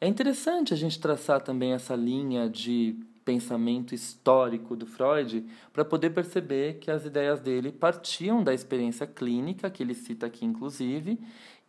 [0.00, 6.10] é interessante a gente traçar também essa linha de pensamento histórico do Freud para poder
[6.10, 11.18] perceber que as ideias dele partiam da experiência clínica, que ele cita aqui inclusive,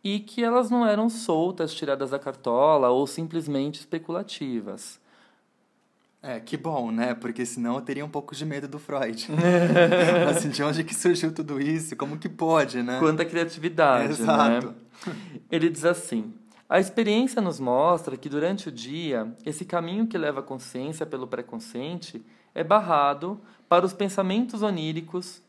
[0.02, 4.98] e que elas não eram soltas, tiradas da cartola ou simplesmente especulativas.
[6.22, 7.14] É, que bom, né?
[7.14, 9.28] Porque senão eu teria um pouco de medo do Freud.
[10.30, 11.96] assim, de onde que surgiu tudo isso?
[11.96, 12.98] Como que pode, né?
[12.98, 14.10] Quanta criatividade, né?
[14.10, 14.66] Exato.
[14.66, 14.74] né?
[15.50, 16.34] Ele diz assim:
[16.68, 21.26] a experiência nos mostra que durante o dia, esse caminho que leva a consciência pelo
[21.26, 22.22] pré-consciente
[22.54, 25.42] é barrado para os pensamentos oníricos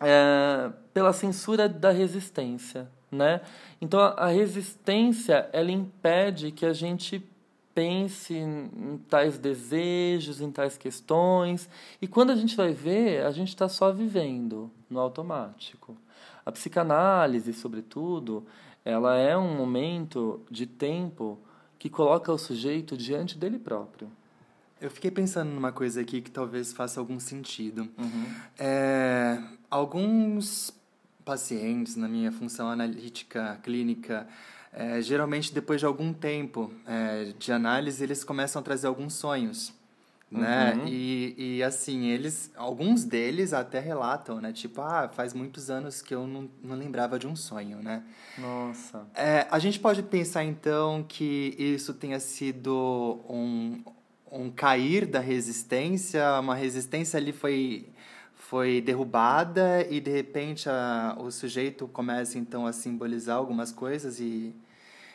[0.00, 3.40] é, pela censura da resistência, né?
[3.80, 7.22] Então a resistência ela impede que a gente
[7.76, 11.68] pense em tais desejos, em tais questões,
[12.00, 15.94] e quando a gente vai ver, a gente está só vivendo no automático.
[16.46, 18.46] A psicanálise, sobretudo,
[18.82, 21.38] ela é um momento de tempo
[21.78, 24.10] que coloca o sujeito diante dele próprio.
[24.80, 27.82] Eu fiquei pensando numa coisa aqui que talvez faça algum sentido.
[27.98, 28.34] Uhum.
[28.58, 29.38] É,
[29.70, 30.72] alguns
[31.26, 34.28] pacientes, na minha função analítica clínica,
[34.72, 39.74] é, geralmente depois de algum tempo é, de análise, eles começam a trazer alguns sonhos.
[40.30, 40.74] Né?
[40.74, 40.88] Uhum.
[40.88, 44.52] E, e assim, eles, alguns deles até relatam, né?
[44.52, 48.02] Tipo, ah, faz muitos anos que eu não, não lembrava de um sonho, né?
[48.36, 49.06] Nossa.
[49.14, 53.84] É, a gente pode pensar então que isso tenha sido um,
[54.30, 57.88] um cair da resistência, uma resistência ali foi
[58.48, 64.54] foi derrubada e de repente a, o sujeito começa então a simbolizar algumas coisas e,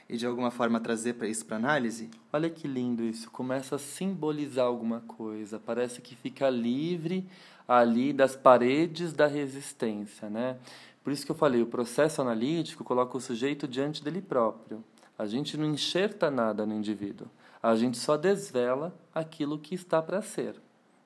[0.10, 2.10] e de alguma forma trazer para isso para análise?
[2.34, 3.32] Olha que lindo isso.
[3.32, 5.58] Começa a simbolizar alguma coisa.
[5.58, 7.26] Parece que fica livre
[7.66, 10.58] ali das paredes da resistência, né?
[11.02, 14.84] Por isso que eu falei, o processo analítico coloca o sujeito diante dele próprio.
[15.18, 17.28] A gente não enxerta nada no indivíduo.
[17.64, 20.56] A gente só desvela aquilo que está para ser,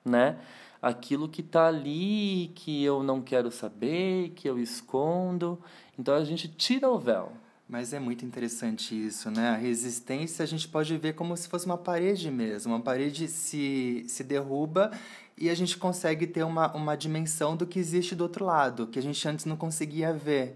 [0.03, 0.39] né?
[0.85, 5.59] Aquilo que está ali, que eu não quero saber, que eu escondo.
[5.97, 7.31] Então a gente tira o véu.
[7.67, 9.49] Mas é muito interessante isso, né?
[9.49, 12.73] A resistência a gente pode ver como se fosse uma parede mesmo.
[12.73, 14.91] Uma parede se, se derruba
[15.35, 18.99] e a gente consegue ter uma, uma dimensão do que existe do outro lado, que
[18.99, 20.55] a gente antes não conseguia ver.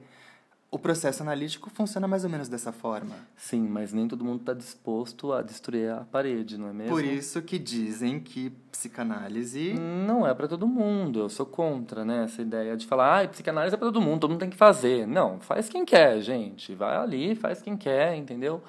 [0.71, 3.15] O processo analítico funciona mais ou menos dessa forma.
[3.35, 6.93] Sim, mas nem todo mundo está disposto a destruir a parede, não é mesmo?
[6.93, 9.73] Por isso que dizem que psicanálise.
[9.73, 11.21] Não é para todo mundo.
[11.21, 12.25] Eu sou contra, né?
[12.25, 15.07] Essa ideia de falar, ah, psicanálise é para todo mundo, todo mundo tem que fazer.
[15.07, 16.75] Não, faz quem quer, gente.
[16.75, 18.61] Vai ali, faz quem quer, entendeu?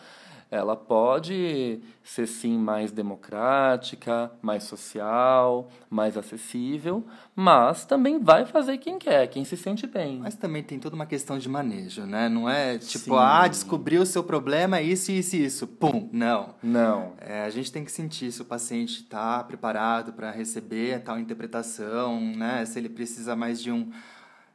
[0.51, 7.05] Ela pode ser sim mais democrática, mais social, mais acessível,
[7.37, 10.19] mas também vai fazer quem quer, quem se sente bem.
[10.19, 12.29] Mas também tem toda uma questão de manejo, né?
[12.29, 13.17] Não é tipo, Sim.
[13.17, 15.67] ah, descobriu o seu problema, é isso, isso e isso.
[15.67, 16.55] Pum, não.
[16.63, 17.13] Não.
[17.21, 22.21] É, a gente tem que sentir se o paciente está preparado para receber tal interpretação,
[22.21, 22.65] né?
[22.65, 23.91] Se ele precisa mais de um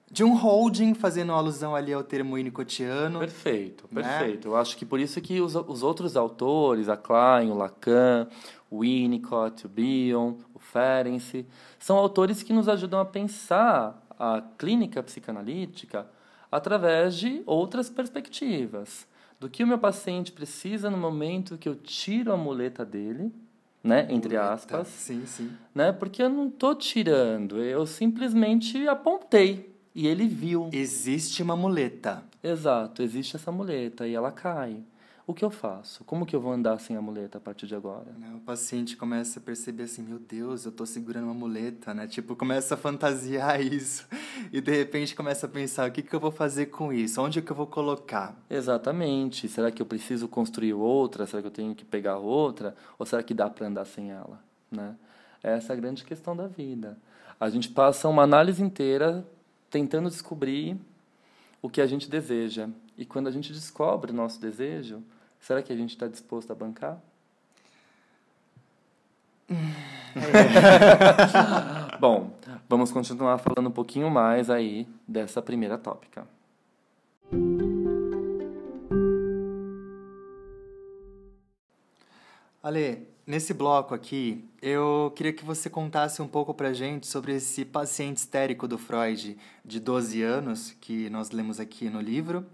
[0.09, 3.19] de um holding, fazendo alusão ali ao termo inicotiano.
[3.19, 4.01] Perfeito, né?
[4.01, 4.49] perfeito.
[4.49, 8.27] Eu acho que por isso que os, os outros autores, a Klein, o Lacan,
[8.69, 11.45] o Winnicott, o Bion, o Ferenczi,
[11.79, 16.07] são autores que nos ajudam a pensar a clínica psicanalítica
[16.51, 19.07] através de outras perspectivas.
[19.39, 23.33] Do que o meu paciente precisa no momento que eu tiro a muleta dele,
[23.83, 25.51] né, entre aspas, Sim, sim.
[25.73, 25.91] né?
[25.91, 30.69] Porque eu não estou tirando, eu simplesmente apontei e ele viu.
[30.73, 32.23] Existe uma muleta.
[32.43, 34.83] Exato, existe essa muleta e ela cai.
[35.27, 36.03] O que eu faço?
[36.03, 38.13] Como que eu vou andar sem a muleta a partir de agora?
[38.35, 42.05] O paciente começa a perceber assim, meu Deus, eu tô segurando uma muleta, né?
[42.05, 44.07] Tipo, começa a fantasiar isso.
[44.53, 47.19] E de repente começa a pensar, o que, que eu vou fazer com isso?
[47.19, 48.35] Onde é que eu vou colocar?
[48.47, 49.47] Exatamente.
[49.47, 51.25] Será que eu preciso construir outra?
[51.25, 52.75] Será que eu tenho que pegar outra?
[52.99, 54.39] Ou será que dá para andar sem ela?
[54.69, 54.95] Né?
[55.41, 56.99] Essa é a grande questão da vida.
[57.39, 59.25] A gente passa uma análise inteira
[59.69, 60.77] tentando descobrir
[61.61, 62.69] o que a gente deseja.
[62.97, 65.03] E quando a gente descobre o nosso desejo,
[65.39, 66.99] será que a gente está disposto a bancar?
[71.99, 72.31] Bom,
[72.67, 76.27] vamos continuar falando um pouquinho mais aí dessa primeira tópica.
[82.63, 87.65] Ale, nesse bloco aqui, eu queria que você contasse um pouco pra gente sobre esse
[87.65, 92.45] paciente histérico do Freud de 12 anos, que nós lemos aqui no livro.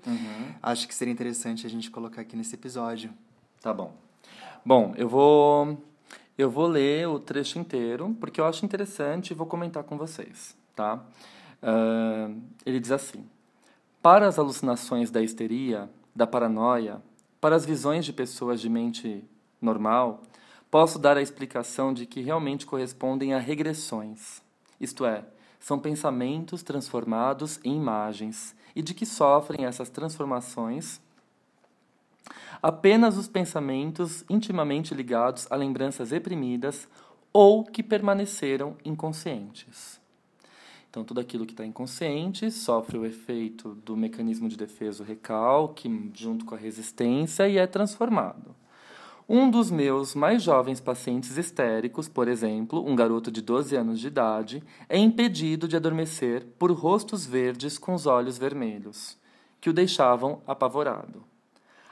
[0.62, 3.12] Acho que seria interessante a gente colocar aqui nesse episódio.
[3.62, 3.94] Tá bom.
[4.66, 5.78] Bom, eu vou
[6.38, 10.56] eu vou ler o trecho inteiro porque eu acho interessante e vou comentar com vocês,
[10.76, 11.04] tá?
[11.62, 12.30] Ah,
[12.66, 13.26] ele diz assim:
[14.02, 17.02] para as alucinações da histeria, da paranoia,
[17.40, 19.24] para as visões de pessoas de mente
[19.62, 20.22] normal,
[20.72, 24.42] posso dar a explicação de que realmente correspondem a regressões,
[24.80, 25.26] isto é,
[25.60, 31.00] são pensamentos transformados em imagens e de que sofrem essas transformações
[32.62, 36.88] apenas os pensamentos intimamente ligados a lembranças reprimidas
[37.34, 40.00] ou que permaneceram inconscientes.
[40.90, 46.12] Então, tudo aquilo que está inconsciente sofre o efeito do mecanismo de defesa, o recalque,
[46.14, 48.54] junto com a resistência, e é transformado.
[49.34, 54.08] Um dos meus mais jovens pacientes histéricos, por exemplo, um garoto de 12 anos de
[54.08, 59.18] idade, é impedido de adormecer por rostos verdes com os olhos vermelhos,
[59.62, 61.24] que o deixavam apavorado.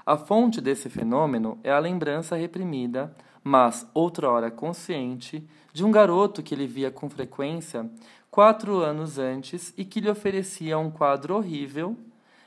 [0.05, 6.53] A fonte desse fenômeno é a lembrança reprimida, mas outrora consciente, de um garoto que
[6.53, 7.89] ele via com frequência
[8.29, 11.95] quatro anos antes e que lhe oferecia um quadro horrível,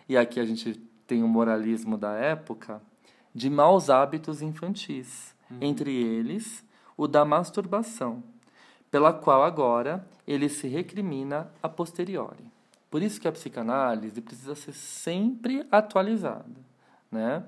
[0.06, 0.74] e aqui a gente
[1.06, 2.82] tem o moralismo da época,
[3.34, 6.64] de maus hábitos infantis, entre eles
[6.96, 8.22] o da masturbação,
[8.90, 12.44] pela qual agora ele se recrimina a posteriori.
[12.90, 16.44] Por isso que a psicanálise precisa ser sempre atualizada,
[17.10, 17.42] né?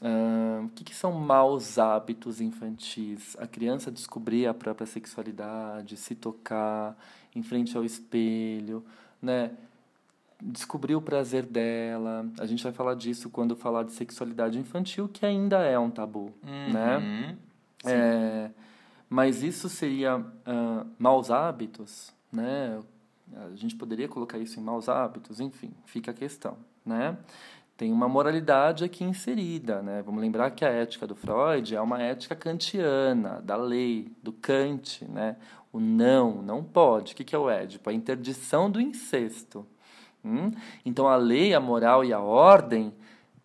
[0.00, 3.36] Uh, o que, que, são maus hábitos infantis?
[3.40, 6.96] A criança descobrir a própria sexualidade, se tocar
[7.34, 8.84] em frente ao espelho,
[9.20, 9.50] né?
[10.42, 12.26] Descobrir o prazer dela.
[12.38, 16.32] A gente vai falar disso quando falar de sexualidade infantil, que ainda é um tabu,
[16.42, 16.72] uhum.
[16.72, 17.36] né?
[17.84, 18.50] É,
[19.08, 22.80] mas isso seria uh, maus hábitos, né?
[23.52, 27.16] A gente poderia colocar isso em maus hábitos, enfim, fica a questão, né?
[27.76, 30.02] Tem uma moralidade aqui inserida, né?
[30.02, 35.04] Vamos lembrar que a ética do Freud é uma ética kantiana, da lei, do Kant,
[35.04, 35.36] né?
[35.72, 37.12] O não, não pode.
[37.12, 37.88] O que é o Édipo?
[37.88, 39.64] A interdição do incesto,
[40.24, 40.50] Hum?
[40.84, 42.92] Então a lei, a moral e a ordem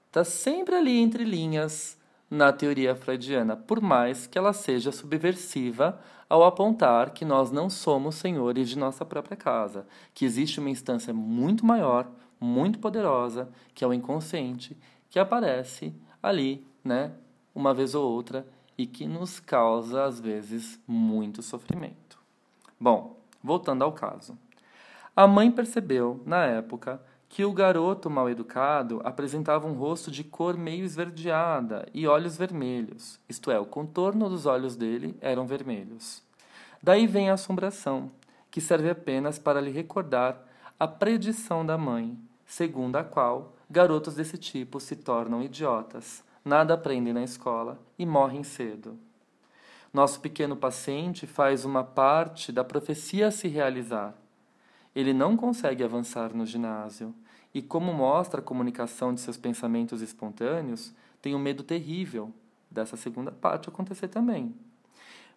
[0.07, 1.97] está sempre ali entre linhas
[2.29, 8.15] na teoria freudiana, por mais que ela seja subversiva ao apontar que nós não somos
[8.15, 12.09] senhores de nossa própria casa, que existe uma instância muito maior,
[12.39, 14.75] muito poderosa, que é o inconsciente,
[15.11, 15.93] que aparece
[16.23, 17.11] ali, né,
[17.53, 22.17] uma vez ou outra e que nos causa às vezes muito sofrimento.
[22.79, 24.35] Bom, voltando ao caso.
[25.15, 26.99] A mãe percebeu, na época,
[27.29, 33.19] que o garoto mal educado apresentava um rosto de cor meio esverdeada e olhos vermelhos,
[33.29, 36.23] isto é, o contorno dos olhos dele eram vermelhos.
[36.81, 38.11] Daí vem a assombração,
[38.49, 40.43] que serve apenas para lhe recordar
[40.79, 47.13] a predição da mãe, segundo a qual garotos desse tipo se tornam idiotas, nada aprendem
[47.13, 48.97] na escola e morrem cedo.
[49.93, 54.22] Nosso pequeno paciente faz uma parte da profecia se realizar
[54.95, 57.13] ele não consegue avançar no ginásio
[57.53, 62.31] e, como mostra a comunicação de seus pensamentos espontâneos, tem um medo terrível
[62.69, 64.53] dessa segunda parte acontecer também.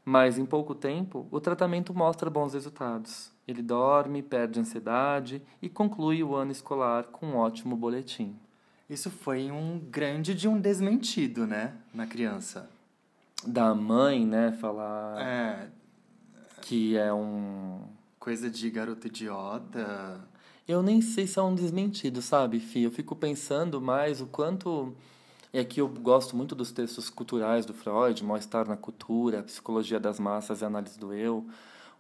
[0.05, 3.31] Mas em pouco tempo, o tratamento mostra bons resultados.
[3.47, 8.37] Ele dorme, perde ansiedade e conclui o ano escolar com um ótimo boletim.
[8.89, 12.71] Isso foi um grande de um desmentido, né, na criança.
[13.45, 15.69] Da mãe, né, falar é...
[16.63, 17.96] que é um
[18.27, 20.21] coisa de garoto idiota.
[20.67, 22.83] Eu nem sei se é um desmentido, sabe, Fih?
[22.83, 24.97] Eu fico pensando mais o quanto.
[25.53, 30.19] É que eu gosto muito dos textos culturais do Freud, Mal-Estar na Cultura, Psicologia das
[30.19, 31.47] Massas e Análise do Eu.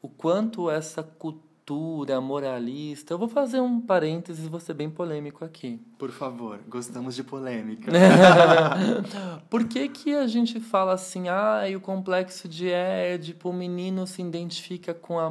[0.02, 3.12] O quanto essa cultura cultura moralista.
[3.12, 5.80] Eu vou fazer um parênteses, vou ser bem polêmico aqui.
[5.98, 7.90] Por favor, gostamos de polêmica.
[9.50, 14.22] Por que, que a gente fala assim, ah, o complexo de Édipo, o menino se
[14.22, 15.28] identifica com, a,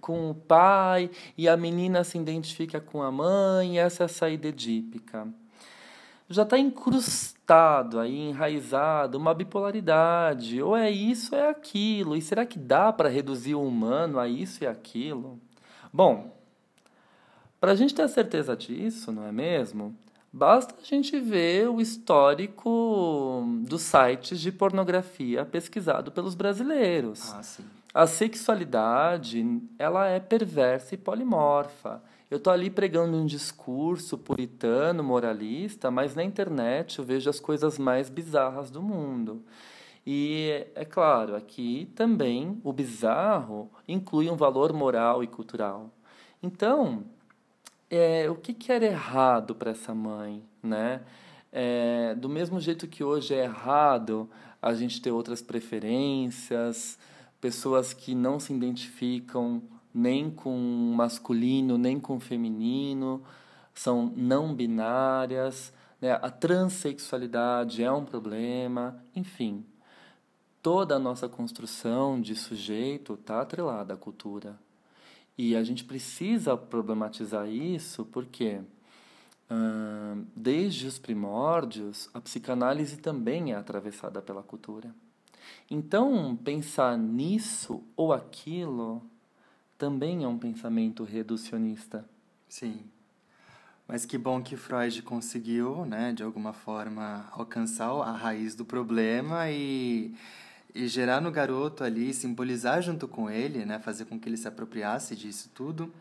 [0.00, 1.08] com o pai
[1.38, 5.28] e a menina se identifica com a mãe, essa é a saída edípica
[6.28, 10.60] já está incrustado aí, enraizado, uma bipolaridade.
[10.60, 12.16] Ou é isso, ou é aquilo.
[12.16, 15.40] E será que dá para reduzir o humano a isso e aquilo?
[15.96, 16.30] Bom,
[17.58, 19.96] para a gente ter a certeza disso, não é mesmo?
[20.30, 27.32] Basta a gente ver o histórico dos sites de pornografia pesquisado pelos brasileiros.
[27.32, 27.64] Ah, sim.
[27.94, 29.42] A sexualidade,
[29.78, 32.02] ela é perversa e polimorfa.
[32.30, 37.78] Eu estou ali pregando um discurso puritano, moralista, mas na internet eu vejo as coisas
[37.78, 39.42] mais bizarras do mundo.
[40.06, 45.90] E é claro, aqui também o bizarro inclui um valor moral e cultural.
[46.40, 47.02] Então,
[47.90, 51.02] é, o que, que era errado para essa mãe, né?
[51.50, 54.30] É, do mesmo jeito que hoje é errado
[54.62, 56.98] a gente ter outras preferências,
[57.40, 59.60] pessoas que não se identificam
[59.92, 60.56] nem com
[60.94, 63.24] masculino, nem com feminino,
[63.74, 66.12] são não binárias, né?
[66.12, 69.64] a transexualidade é um problema, enfim
[70.66, 74.58] toda a nossa construção de sujeito está atrelada à cultura.
[75.38, 78.60] E a gente precisa problematizar isso porque,
[80.34, 84.92] desde os primórdios, a psicanálise também é atravessada pela cultura.
[85.70, 89.00] Então, pensar nisso ou aquilo
[89.78, 92.04] também é um pensamento reducionista.
[92.48, 92.80] Sim.
[93.86, 99.48] Mas que bom que Freud conseguiu, né, de alguma forma, alcançar a raiz do problema
[99.48, 100.12] e
[100.76, 104.46] e gerar no garoto ali, simbolizar junto com ele, né, fazer com que ele se
[104.46, 105.92] apropriasse disso tudo,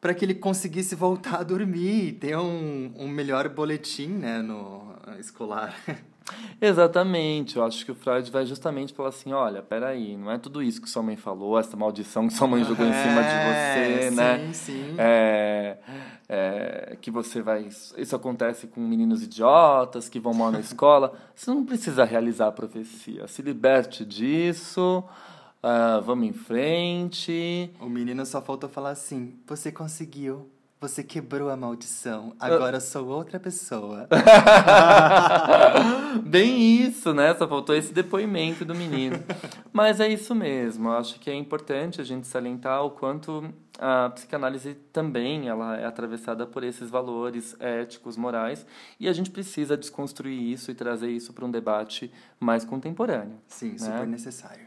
[0.00, 4.94] para que ele conseguisse voltar a dormir e ter um, um melhor boletim né, no
[5.18, 5.76] escolar.
[6.60, 10.62] Exatamente, eu acho que o Freud vai justamente falar assim, olha, peraí, não é tudo
[10.62, 14.06] isso que sua mãe falou, essa maldição que sua mãe jogou em cima de você,
[14.06, 14.52] é, né?
[14.52, 14.94] Sim, sim.
[14.98, 15.78] É,
[16.28, 17.66] é, que você vai.
[17.96, 21.12] Isso acontece com meninos idiotas que vão mal na escola.
[21.34, 23.26] Você não precisa realizar a profecia.
[23.26, 25.02] Se liberte disso.
[25.62, 27.70] Uh, vamos em frente.
[27.80, 30.48] O menino só falta falar assim: você conseguiu.
[30.80, 34.08] Você quebrou a maldição, agora eu sou outra pessoa.
[36.24, 37.34] Bem isso, né?
[37.34, 39.22] Só faltou esse depoimento do menino.
[39.70, 40.88] Mas é isso mesmo.
[40.88, 45.84] Eu acho que é importante a gente salientar o quanto a psicanálise também ela é
[45.84, 48.66] atravessada por esses valores éticos, morais,
[48.98, 53.38] e a gente precisa desconstruir isso e trazer isso para um debate mais contemporâneo.
[53.48, 53.78] Sim, né?
[53.78, 54.66] super necessário.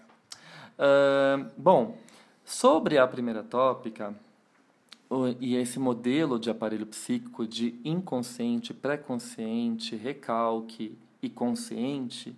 [0.78, 1.98] Uh, bom,
[2.46, 4.14] sobre a primeira tópica,
[5.40, 12.36] e esse modelo de aparelho psíquico de inconsciente, pré-consciente, recalque e consciente,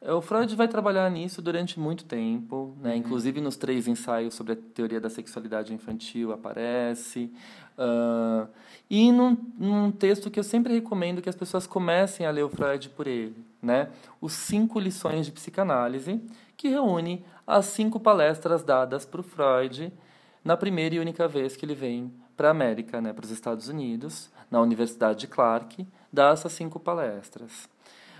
[0.00, 2.90] eh, o Freud vai trabalhar nisso durante muito tempo, né?
[2.90, 2.96] Uhum.
[2.96, 7.32] inclusive nos três ensaios sobre a teoria da sexualidade infantil aparece.
[7.76, 8.48] Uh,
[8.90, 12.48] e num, num, texto que eu sempre recomendo que as pessoas comecem a ler o
[12.48, 13.90] Freud por ele, né?
[14.20, 16.20] Os Cinco Lições de Psicanálise,
[16.56, 19.92] que reúne as cinco palestras dadas por Freud
[20.44, 23.68] na primeira e única vez que ele vem para a América, né, para os Estados
[23.68, 27.68] Unidos, na Universidade de Clark, dá essas cinco palestras.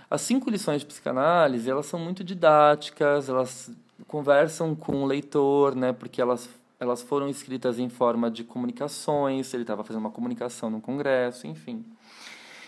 [0.09, 3.71] As cinco lições de psicanálise, elas são muito didáticas, elas
[4.07, 6.49] conversam com o leitor, né, porque elas,
[6.79, 11.85] elas foram escritas em forma de comunicações, ele estava fazendo uma comunicação no congresso, enfim.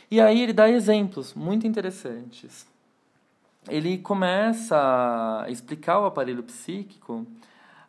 [0.09, 2.67] E aí ele dá exemplos muito interessantes.
[3.69, 7.25] Ele começa a explicar o aparelho psíquico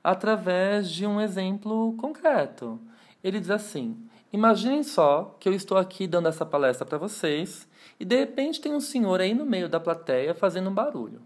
[0.02, 2.80] através de um exemplo concreto.
[3.22, 3.96] Ele diz assim:
[4.32, 7.68] Imaginem só que eu estou aqui dando essa palestra para vocês
[8.00, 11.20] e de repente tem um senhor aí no meio da plateia fazendo um barulho.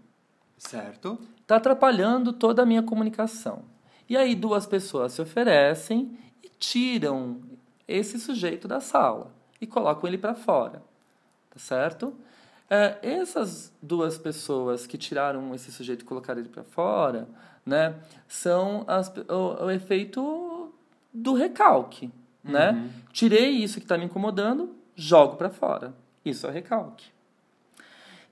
[0.57, 1.17] Certo.
[1.41, 3.63] Está atrapalhando toda a minha comunicação.
[4.09, 7.41] E aí duas pessoas se oferecem e tiram
[7.87, 10.83] esse sujeito da sala e colocam ele para fora.
[11.49, 12.13] Tá certo?
[12.69, 17.27] É, essas duas pessoas que tiraram esse sujeito e colocaram ele para fora
[17.67, 17.95] né,
[18.27, 20.71] são as, o, o efeito
[21.13, 22.09] do recalque.
[22.43, 22.69] Né?
[22.69, 22.75] Uhum.
[22.75, 22.89] Né?
[23.11, 25.93] Tirei isso que está me incomodando, jogo para fora.
[26.23, 27.07] Isso é recalque.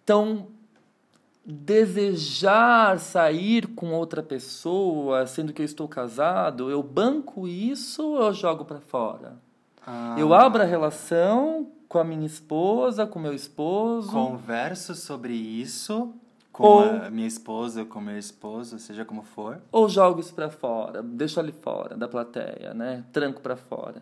[0.03, 0.47] Então,
[1.45, 8.33] desejar sair com outra pessoa, sendo que eu estou casado, eu banco isso ou eu
[8.33, 9.38] jogo para fora?
[9.86, 10.15] Ah.
[10.17, 14.11] Eu abro a relação com a minha esposa, com meu esposo.
[14.11, 16.13] Converso sobre isso
[16.56, 19.62] com ou, a minha esposa, com meu esposo, seja como for.
[19.74, 23.03] Ou jogo isso para fora, deixo ali fora da plateia, né?
[23.12, 24.01] Tranco para fora.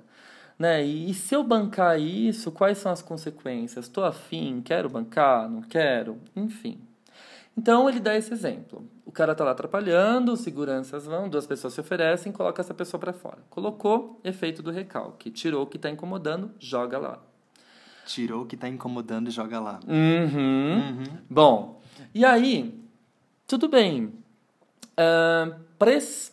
[0.60, 0.86] Né?
[0.86, 3.86] E, e, se eu bancar isso, quais são as consequências?
[3.86, 6.78] Estou afim, quero bancar, não quero, enfim.
[7.58, 8.88] Então ele dá esse exemplo.
[9.04, 13.14] O cara tá lá atrapalhando, seguranças vão, duas pessoas se oferecem, coloca essa pessoa para
[13.14, 13.40] fora.
[13.50, 17.20] Colocou efeito do recalque, tirou o que está incomodando, joga lá.
[18.06, 19.80] Tirou o que está incomodando e joga lá.
[19.88, 20.76] Uhum.
[20.76, 21.04] Uhum.
[21.28, 21.82] Bom,
[22.14, 22.80] e aí,
[23.48, 24.06] tudo bem.
[24.94, 25.60] Uh,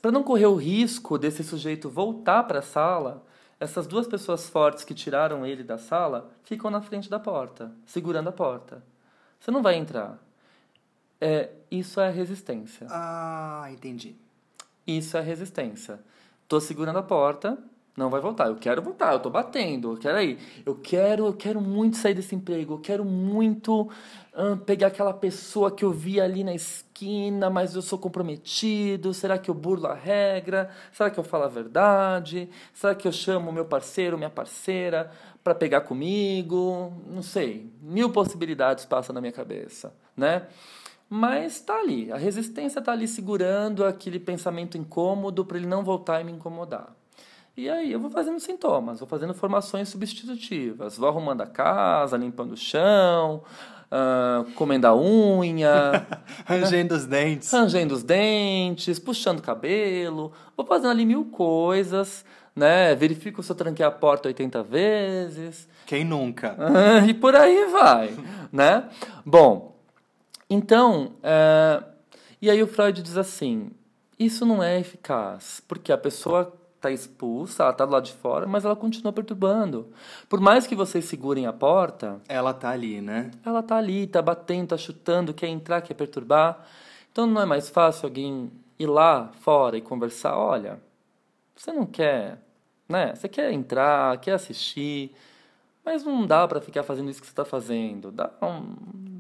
[0.01, 3.25] para não correr o risco desse sujeito voltar para a sala,
[3.59, 8.29] essas duas pessoas fortes que tiraram ele da sala ficam na frente da porta, segurando
[8.29, 8.83] a porta.
[9.39, 10.19] Você não vai entrar.
[11.21, 12.87] É, isso é resistência.
[12.91, 14.17] Ah, entendi.
[14.87, 16.01] Isso é resistência.
[16.49, 17.59] Tô segurando a porta,
[17.97, 18.49] não vai voltar.
[18.49, 20.39] Eu quero voltar, eu tô batendo, eu quero aí.
[20.65, 23.91] Eu quero, eu quero muito sair desse emprego, eu quero muito
[24.37, 29.13] hum, pegar aquela pessoa que eu vi ali na esquina, mas eu sou comprometido.
[29.13, 30.71] Será que eu burlo a regra?
[30.93, 32.49] Será que eu falo a verdade?
[32.73, 35.11] Será que eu chamo meu parceiro, minha parceira
[35.43, 36.93] para pegar comigo?
[37.07, 37.71] Não sei.
[37.83, 40.47] Mil possibilidades passam na minha cabeça, né?
[41.13, 46.21] Mas está ali, a resistência está ali segurando aquele pensamento incômodo para ele não voltar
[46.21, 47.00] e me incomodar.
[47.57, 52.53] E aí eu vou fazendo sintomas, vou fazendo formações substitutivas, vou arrumando a casa, limpando
[52.53, 53.43] o chão,
[53.91, 56.07] uh, comendo a unha,
[56.47, 62.25] rangendo os dentes, rangendo os dentes, puxando o cabelo, vou fazendo ali mil coisas,
[62.55, 62.95] né?
[62.95, 65.69] Verifico se eu tranquei a porta 80 vezes.
[65.87, 66.57] Quem nunca?
[67.07, 68.15] e por aí vai,
[68.53, 68.89] né?
[69.27, 69.77] Bom,
[70.49, 71.85] então, uh,
[72.41, 73.71] e aí o Freud diz assim,
[74.19, 78.47] isso não é eficaz, porque a pessoa está expulsa, ela está do lado de fora,
[78.47, 79.89] mas ela continua perturbando.
[80.29, 82.21] Por mais que vocês segurem a porta.
[82.27, 83.31] Ela está ali, né?
[83.45, 86.67] Ela está ali, está batendo, está chutando, quer entrar, quer perturbar.
[87.13, 90.37] Então não é mais fácil alguém ir lá fora e conversar?
[90.37, 90.81] Olha,
[91.55, 92.39] você não quer,
[92.89, 93.15] né?
[93.15, 95.15] Você quer entrar, quer assistir,
[95.85, 98.11] mas não dá para ficar fazendo isso que você está fazendo.
[98.11, 98.75] Dá, um,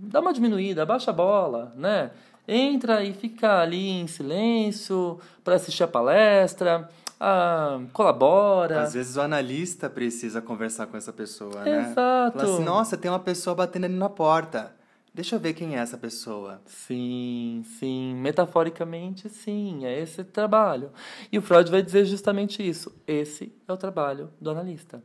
[0.09, 2.11] dá uma diminuída, baixa a bola, né?
[2.49, 6.89] Entra e fica ali em silêncio para assistir a palestra
[7.21, 8.81] ah, colabora.
[8.83, 11.91] Às vezes o analista precisa conversar com essa pessoa, né?
[11.91, 12.39] Exato.
[12.39, 14.75] Fala assim, nossa, tem uma pessoa batendo ali na porta.
[15.13, 16.63] Deixa eu ver quem é essa pessoa.
[16.65, 18.15] Sim, sim.
[18.15, 19.85] Metaforicamente, sim.
[19.85, 20.93] É esse trabalho.
[21.31, 22.91] E o Freud vai dizer justamente isso.
[23.07, 25.03] Esse é o trabalho do analista.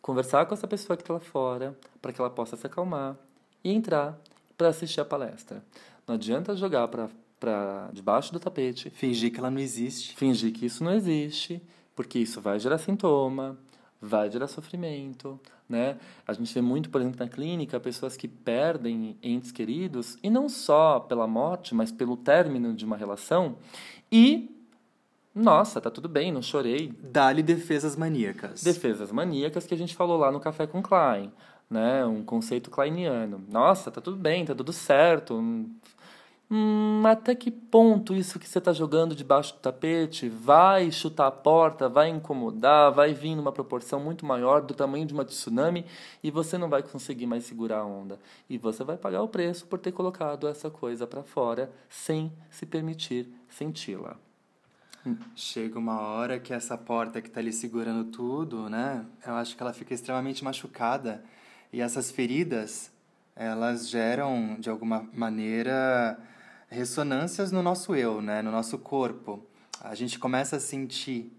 [0.00, 3.16] Conversar com essa pessoa que está lá fora, para que ela possa se acalmar
[3.62, 4.18] e entrar
[4.56, 5.62] para assistir a palestra.
[6.06, 7.10] Não adianta jogar para
[7.92, 8.90] debaixo do tapete.
[8.90, 10.16] Fingir que ela não existe.
[10.16, 11.62] Fingir que isso não existe,
[11.94, 13.58] porque isso vai gerar sintoma,
[14.00, 15.96] vai gerar sofrimento, né?
[16.26, 20.48] A gente vê muito, por exemplo, na clínica, pessoas que perdem entes queridos, e não
[20.48, 23.56] só pela morte, mas pelo término de uma relação,
[24.10, 24.54] e
[25.34, 26.92] nossa, tá tudo bem, não chorei.
[27.00, 28.62] Dá-lhe defesas maníacas.
[28.62, 31.32] Defesas maníacas que a gente falou lá no Café com Klein,
[31.70, 32.04] né?
[32.04, 33.44] Um conceito kleiniano.
[33.48, 35.40] Nossa, tá tudo bem, tá tudo certo.
[36.50, 41.30] Hum, até que ponto isso que você está jogando debaixo do tapete vai chutar a
[41.30, 45.84] porta, vai incomodar, vai vir numa proporção muito maior do tamanho de uma tsunami
[46.22, 48.18] e você não vai conseguir mais segurar a onda.
[48.48, 52.64] E você vai pagar o preço por ter colocado essa coisa para fora sem se
[52.64, 54.16] permitir senti-la.
[55.34, 59.04] Chega uma hora que essa porta que está ali segurando tudo, né?
[59.26, 61.22] Eu acho que ela fica extremamente machucada
[61.72, 62.90] e essas feridas,
[63.36, 66.18] elas geram de alguma maneira
[66.68, 68.42] ressonâncias no nosso eu, né?
[68.42, 69.42] No nosso corpo.
[69.80, 71.32] A gente começa a sentir.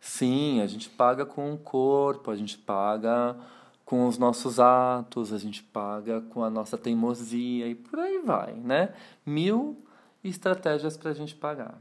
[0.00, 3.36] Sim, a gente paga com o corpo, a gente paga
[3.84, 8.54] com os nossos atos, a gente paga com a nossa teimosia e por aí vai,
[8.54, 8.94] né?
[9.24, 9.76] Mil
[10.24, 11.78] estratégias para a gente pagar.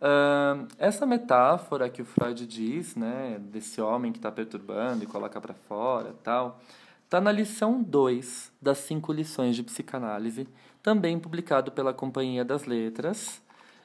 [0.00, 5.40] Uh, essa metáfora que o Freud diz, né, desse homem que está perturbando e coloca
[5.40, 6.60] para fora tal,
[7.04, 10.46] está na lição 2 das cinco lições de psicanálise,
[10.82, 13.40] também publicado pela Companhia das Letras.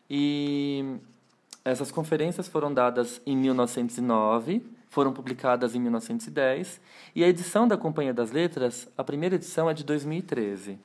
[0.10, 0.98] E
[1.66, 6.80] essas conferências foram dadas em 1909, foram publicadas em 1910,
[7.16, 10.78] e a edição da Companhia das Letras, a primeira edição é de 2013.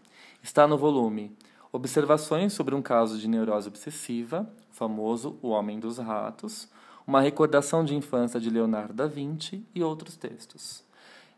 [0.43, 1.37] Está no volume
[1.71, 6.67] Observações sobre um caso de neurose obsessiva, famoso O Homem dos Ratos,
[7.07, 10.83] uma recordação de infância de Leonardo da Vinci e outros textos.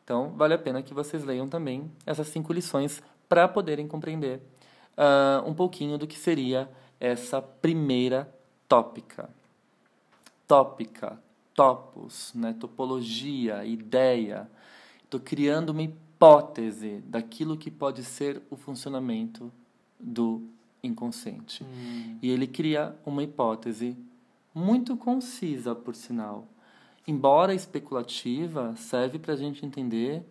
[0.04, 4.40] Então, vale a pena que vocês leiam também essas cinco lições para poderem compreender
[5.00, 6.70] uh, um pouquinho do que seria
[7.00, 8.32] essa primeira
[8.68, 9.30] tópica.
[10.46, 11.18] Tópica,
[11.54, 12.54] topos, né?
[12.58, 14.48] topologia, ideia.
[15.02, 19.50] Estou criando uma hipótese daquilo que pode ser o funcionamento
[19.98, 20.42] do
[20.82, 21.64] inconsciente.
[21.64, 22.18] Hum.
[22.20, 23.96] E ele cria uma hipótese
[24.54, 26.46] muito concisa, por sinal.
[27.06, 30.22] Embora especulativa, serve para a gente entender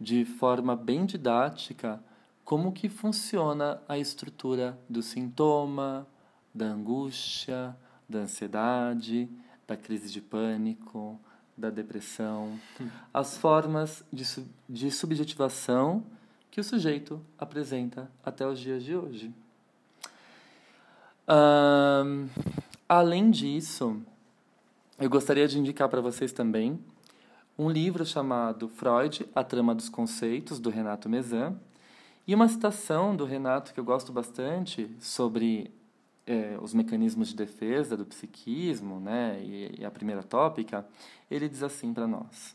[0.00, 2.00] de forma bem didática
[2.48, 6.08] como que funciona a estrutura do sintoma,
[6.54, 7.76] da angústia,
[8.08, 9.28] da ansiedade,
[9.66, 11.20] da crise de pânico,
[11.54, 12.58] da depressão,
[13.12, 14.24] as formas de,
[14.66, 16.02] de subjetivação
[16.50, 19.30] que o sujeito apresenta até os dias de hoje.
[21.28, 22.30] Um,
[22.88, 24.00] além disso,
[24.98, 26.80] eu gostaria de indicar para vocês também
[27.58, 31.54] um livro chamado Freud, A Trama dos Conceitos, do Renato Mezan,
[32.28, 35.72] e uma citação do Renato que eu gosto bastante sobre
[36.26, 40.86] é, os mecanismos de defesa do psiquismo, né, e, e a primeira tópica,
[41.30, 42.54] ele diz assim para nós.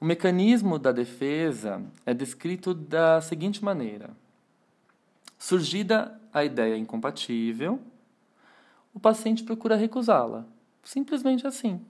[0.00, 4.16] O mecanismo da defesa é descrito da seguinte maneira:
[5.38, 7.78] surgida a ideia incompatível,
[8.94, 10.46] o paciente procura recusá-la.
[10.82, 11.84] Simplesmente assim.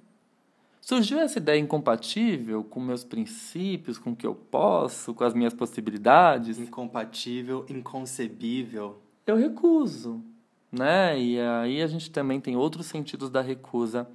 [0.81, 5.53] Surgiu essa ideia incompatível com meus princípios, com o que eu posso, com as minhas
[5.53, 6.59] possibilidades?
[6.59, 9.01] Incompatível, inconcebível.
[9.26, 10.24] Eu recuso,
[10.72, 11.20] né?
[11.20, 14.09] E aí a gente também tem outros sentidos da recusa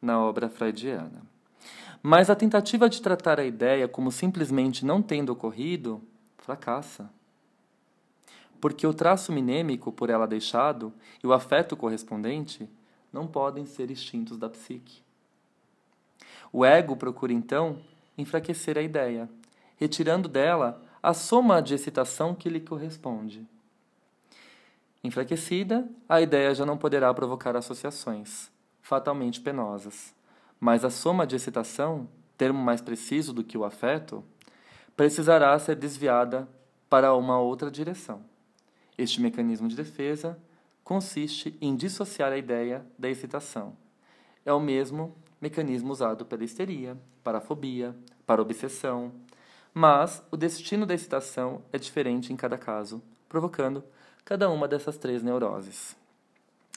[0.00, 1.22] na obra freudiana.
[2.02, 6.00] Mas a tentativa de tratar a ideia como simplesmente não tendo ocorrido
[6.38, 7.10] fracassa.
[8.60, 10.92] Porque o traço minêmico por ela deixado
[11.22, 12.68] e o afeto correspondente
[13.12, 15.02] não podem ser extintos da psique.
[16.52, 17.78] O ego procura então
[18.16, 19.28] enfraquecer a ideia,
[19.76, 23.46] retirando dela a soma de excitação que lhe corresponde.
[25.02, 28.50] Enfraquecida, a ideia já não poderá provocar associações,
[28.80, 30.14] fatalmente penosas
[30.62, 34.22] mas a soma de excitação, termo mais preciso do que o afeto,
[34.96, 36.48] precisará ser desviada
[36.88, 38.22] para uma outra direção.
[38.96, 40.38] Este mecanismo de defesa
[40.84, 43.76] consiste em dissociar a ideia da excitação.
[44.44, 47.94] É o mesmo mecanismo usado pela histeria, para a fobia,
[48.26, 49.12] para a obsessão,
[49.74, 53.82] mas o destino da excitação é diferente em cada caso, provocando
[54.24, 55.96] cada uma dessas três neuroses.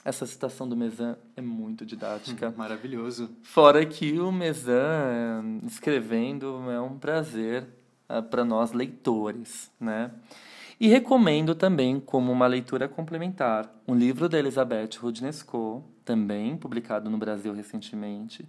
[0.03, 2.53] Essa citação do Mezan é muito didática.
[2.57, 3.30] Maravilhoso.
[3.41, 7.68] Fora que o Mezan escrevendo é um prazer
[8.07, 10.11] ah, para nós leitores, né?
[10.78, 17.17] E recomendo também, como uma leitura complementar, um livro da Elizabeth Rudnesco, também publicado no
[17.17, 18.45] Brasil recentemente,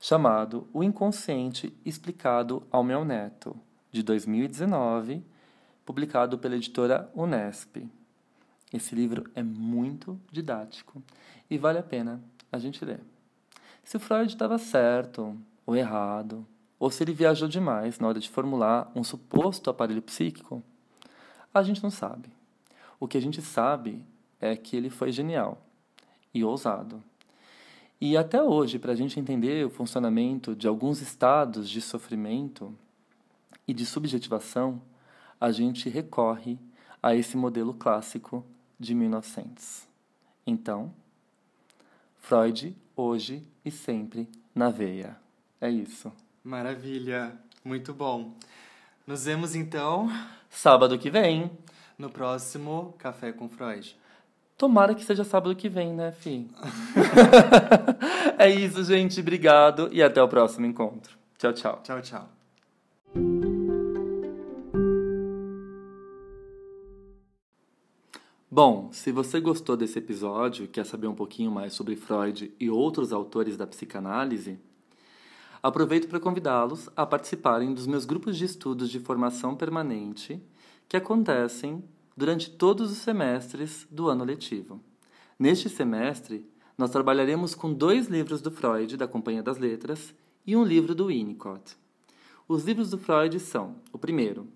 [0.00, 3.54] chamado O Inconsciente Explicado ao Meu Neto,
[3.92, 5.22] de 2019,
[5.84, 7.86] publicado pela editora Unesp.
[8.72, 11.02] Esse livro é muito didático
[11.50, 13.00] e vale a pena a gente ler.
[13.84, 16.46] Se Freud estava certo ou errado,
[16.78, 20.62] ou se ele viajou demais na hora de formular um suposto aparelho psíquico,
[21.52, 22.28] a gente não sabe.
[23.00, 24.04] O que a gente sabe
[24.40, 25.60] é que ele foi genial
[26.32, 27.02] e ousado.
[28.00, 32.72] E até hoje, para a gente entender o funcionamento de alguns estados de sofrimento
[33.66, 34.80] e de subjetivação,
[35.40, 36.58] a gente recorre
[37.02, 38.44] a esse modelo clássico
[38.78, 39.88] de 1900.
[40.46, 40.92] Então,
[42.18, 45.16] Freud, hoje e sempre na veia.
[45.60, 46.12] É isso.
[46.44, 48.32] Maravilha, muito bom.
[49.08, 50.06] Nos vemos então
[50.50, 51.50] Sábado que vem.
[51.96, 53.96] no próximo Café com Freud.
[54.54, 56.46] Tomara que seja sábado que vem, né, Fih?
[58.38, 59.18] é isso, gente.
[59.18, 61.16] Obrigado e até o próximo encontro.
[61.38, 61.80] Tchau, tchau.
[61.82, 62.28] Tchau, tchau.
[68.50, 72.68] Bom, se você gostou desse episódio e quer saber um pouquinho mais sobre Freud e
[72.68, 74.58] outros autores da psicanálise,
[75.62, 80.42] aproveito para convidá-los a participarem dos meus grupos de estudos de formação permanente
[80.88, 81.82] que acontecem
[82.16, 84.80] durante todos os semestres do ano letivo.
[85.38, 86.44] Neste semestre,
[86.76, 90.14] nós trabalharemos com dois livros do Freud, da Companhia das Letras,
[90.46, 91.76] e um livro do Winnicott.
[92.48, 94.46] Os livros do Freud são: o primeiro,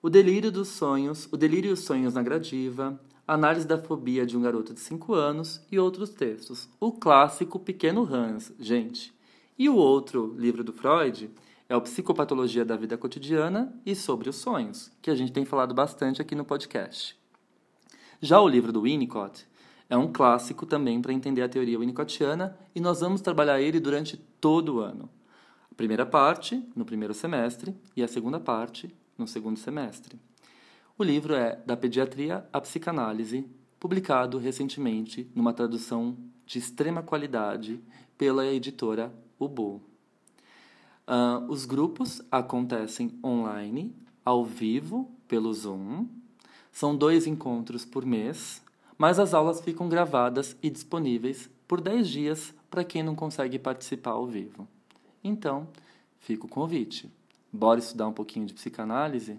[0.00, 4.36] O Delírio dos Sonhos, O Delírio e os Sonhos na Gradiva, Análise da Fobia de
[4.36, 6.68] um Garoto de 5 anos e outros textos.
[6.78, 9.15] O clássico Pequeno Hans, gente.
[9.58, 11.30] E o outro livro do Freud
[11.66, 15.72] é o Psicopatologia da Vida Cotidiana e Sobre os Sonhos, que a gente tem falado
[15.72, 17.18] bastante aqui no podcast.
[18.20, 19.46] Já o livro do Winnicott
[19.88, 24.18] é um clássico também para entender a teoria winnicottiana e nós vamos trabalhar ele durante
[24.38, 25.08] todo o ano.
[25.72, 30.20] A primeira parte, no primeiro semestre, e a segunda parte, no segundo semestre.
[30.98, 33.48] O livro é Da Pediatria à Psicanálise,
[33.80, 37.80] publicado recentemente numa tradução de extrema qualidade
[38.18, 39.80] pela editora Ubu.
[41.06, 46.06] Uh, os grupos acontecem online, ao vivo, pelo Zoom.
[46.72, 48.62] São dois encontros por mês,
[48.98, 54.12] mas as aulas ficam gravadas e disponíveis por 10 dias para quem não consegue participar
[54.12, 54.66] ao vivo.
[55.22, 55.68] Então,
[56.18, 57.10] fica o convite.
[57.52, 59.38] Bora estudar um pouquinho de psicanálise?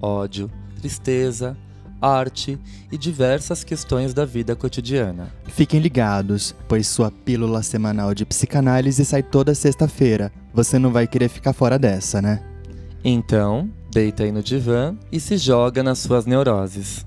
[0.00, 1.56] ódio, tristeza,
[2.00, 2.58] arte
[2.90, 5.32] e diversas questões da vida cotidiana.
[5.48, 10.32] Fiquem ligados, pois sua pílula semanal de psicanálise sai toda sexta-feira.
[10.52, 12.42] Você não vai querer ficar fora dessa, né?
[13.04, 17.06] Então, deita aí no divã e se joga nas suas neuroses.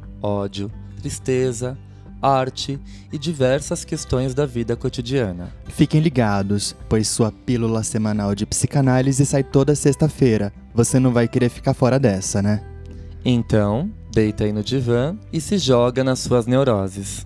[0.21, 1.77] ódio, tristeza,
[2.21, 2.79] arte
[3.11, 5.51] e diversas questões da vida cotidiana.
[5.65, 10.53] Fiquem ligados, pois sua pílula semanal de psicanálise sai toda sexta-feira.
[10.73, 12.61] Você não vai querer ficar fora dessa, né?
[13.25, 17.25] Então, deita aí no divã e se joga nas suas neuroses.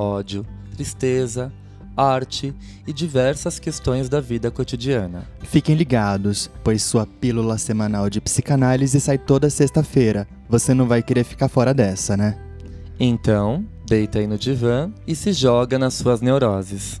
[0.00, 1.52] ódio, tristeza,
[1.96, 2.54] arte
[2.86, 5.24] e diversas questões da vida cotidiana.
[5.42, 10.26] Fiquem ligados, pois sua pílula semanal de psicanálise sai toda sexta-feira.
[10.48, 12.38] Você não vai querer ficar fora dessa, né?
[12.98, 17.00] Então, deita aí no divã e se joga nas suas neuroses.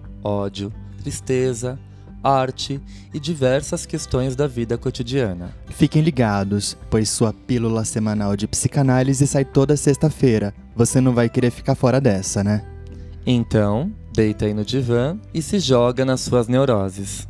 [0.23, 1.79] ódio, tristeza,
[2.23, 2.79] arte
[3.13, 5.53] e diversas questões da vida cotidiana.
[5.69, 10.53] Fiquem ligados, pois sua pílula semanal de psicanálise sai toda sexta-feira.
[10.75, 12.63] Você não vai querer ficar fora dessa, né?
[13.25, 17.27] Então, deita aí no divã e se joga nas suas neuroses.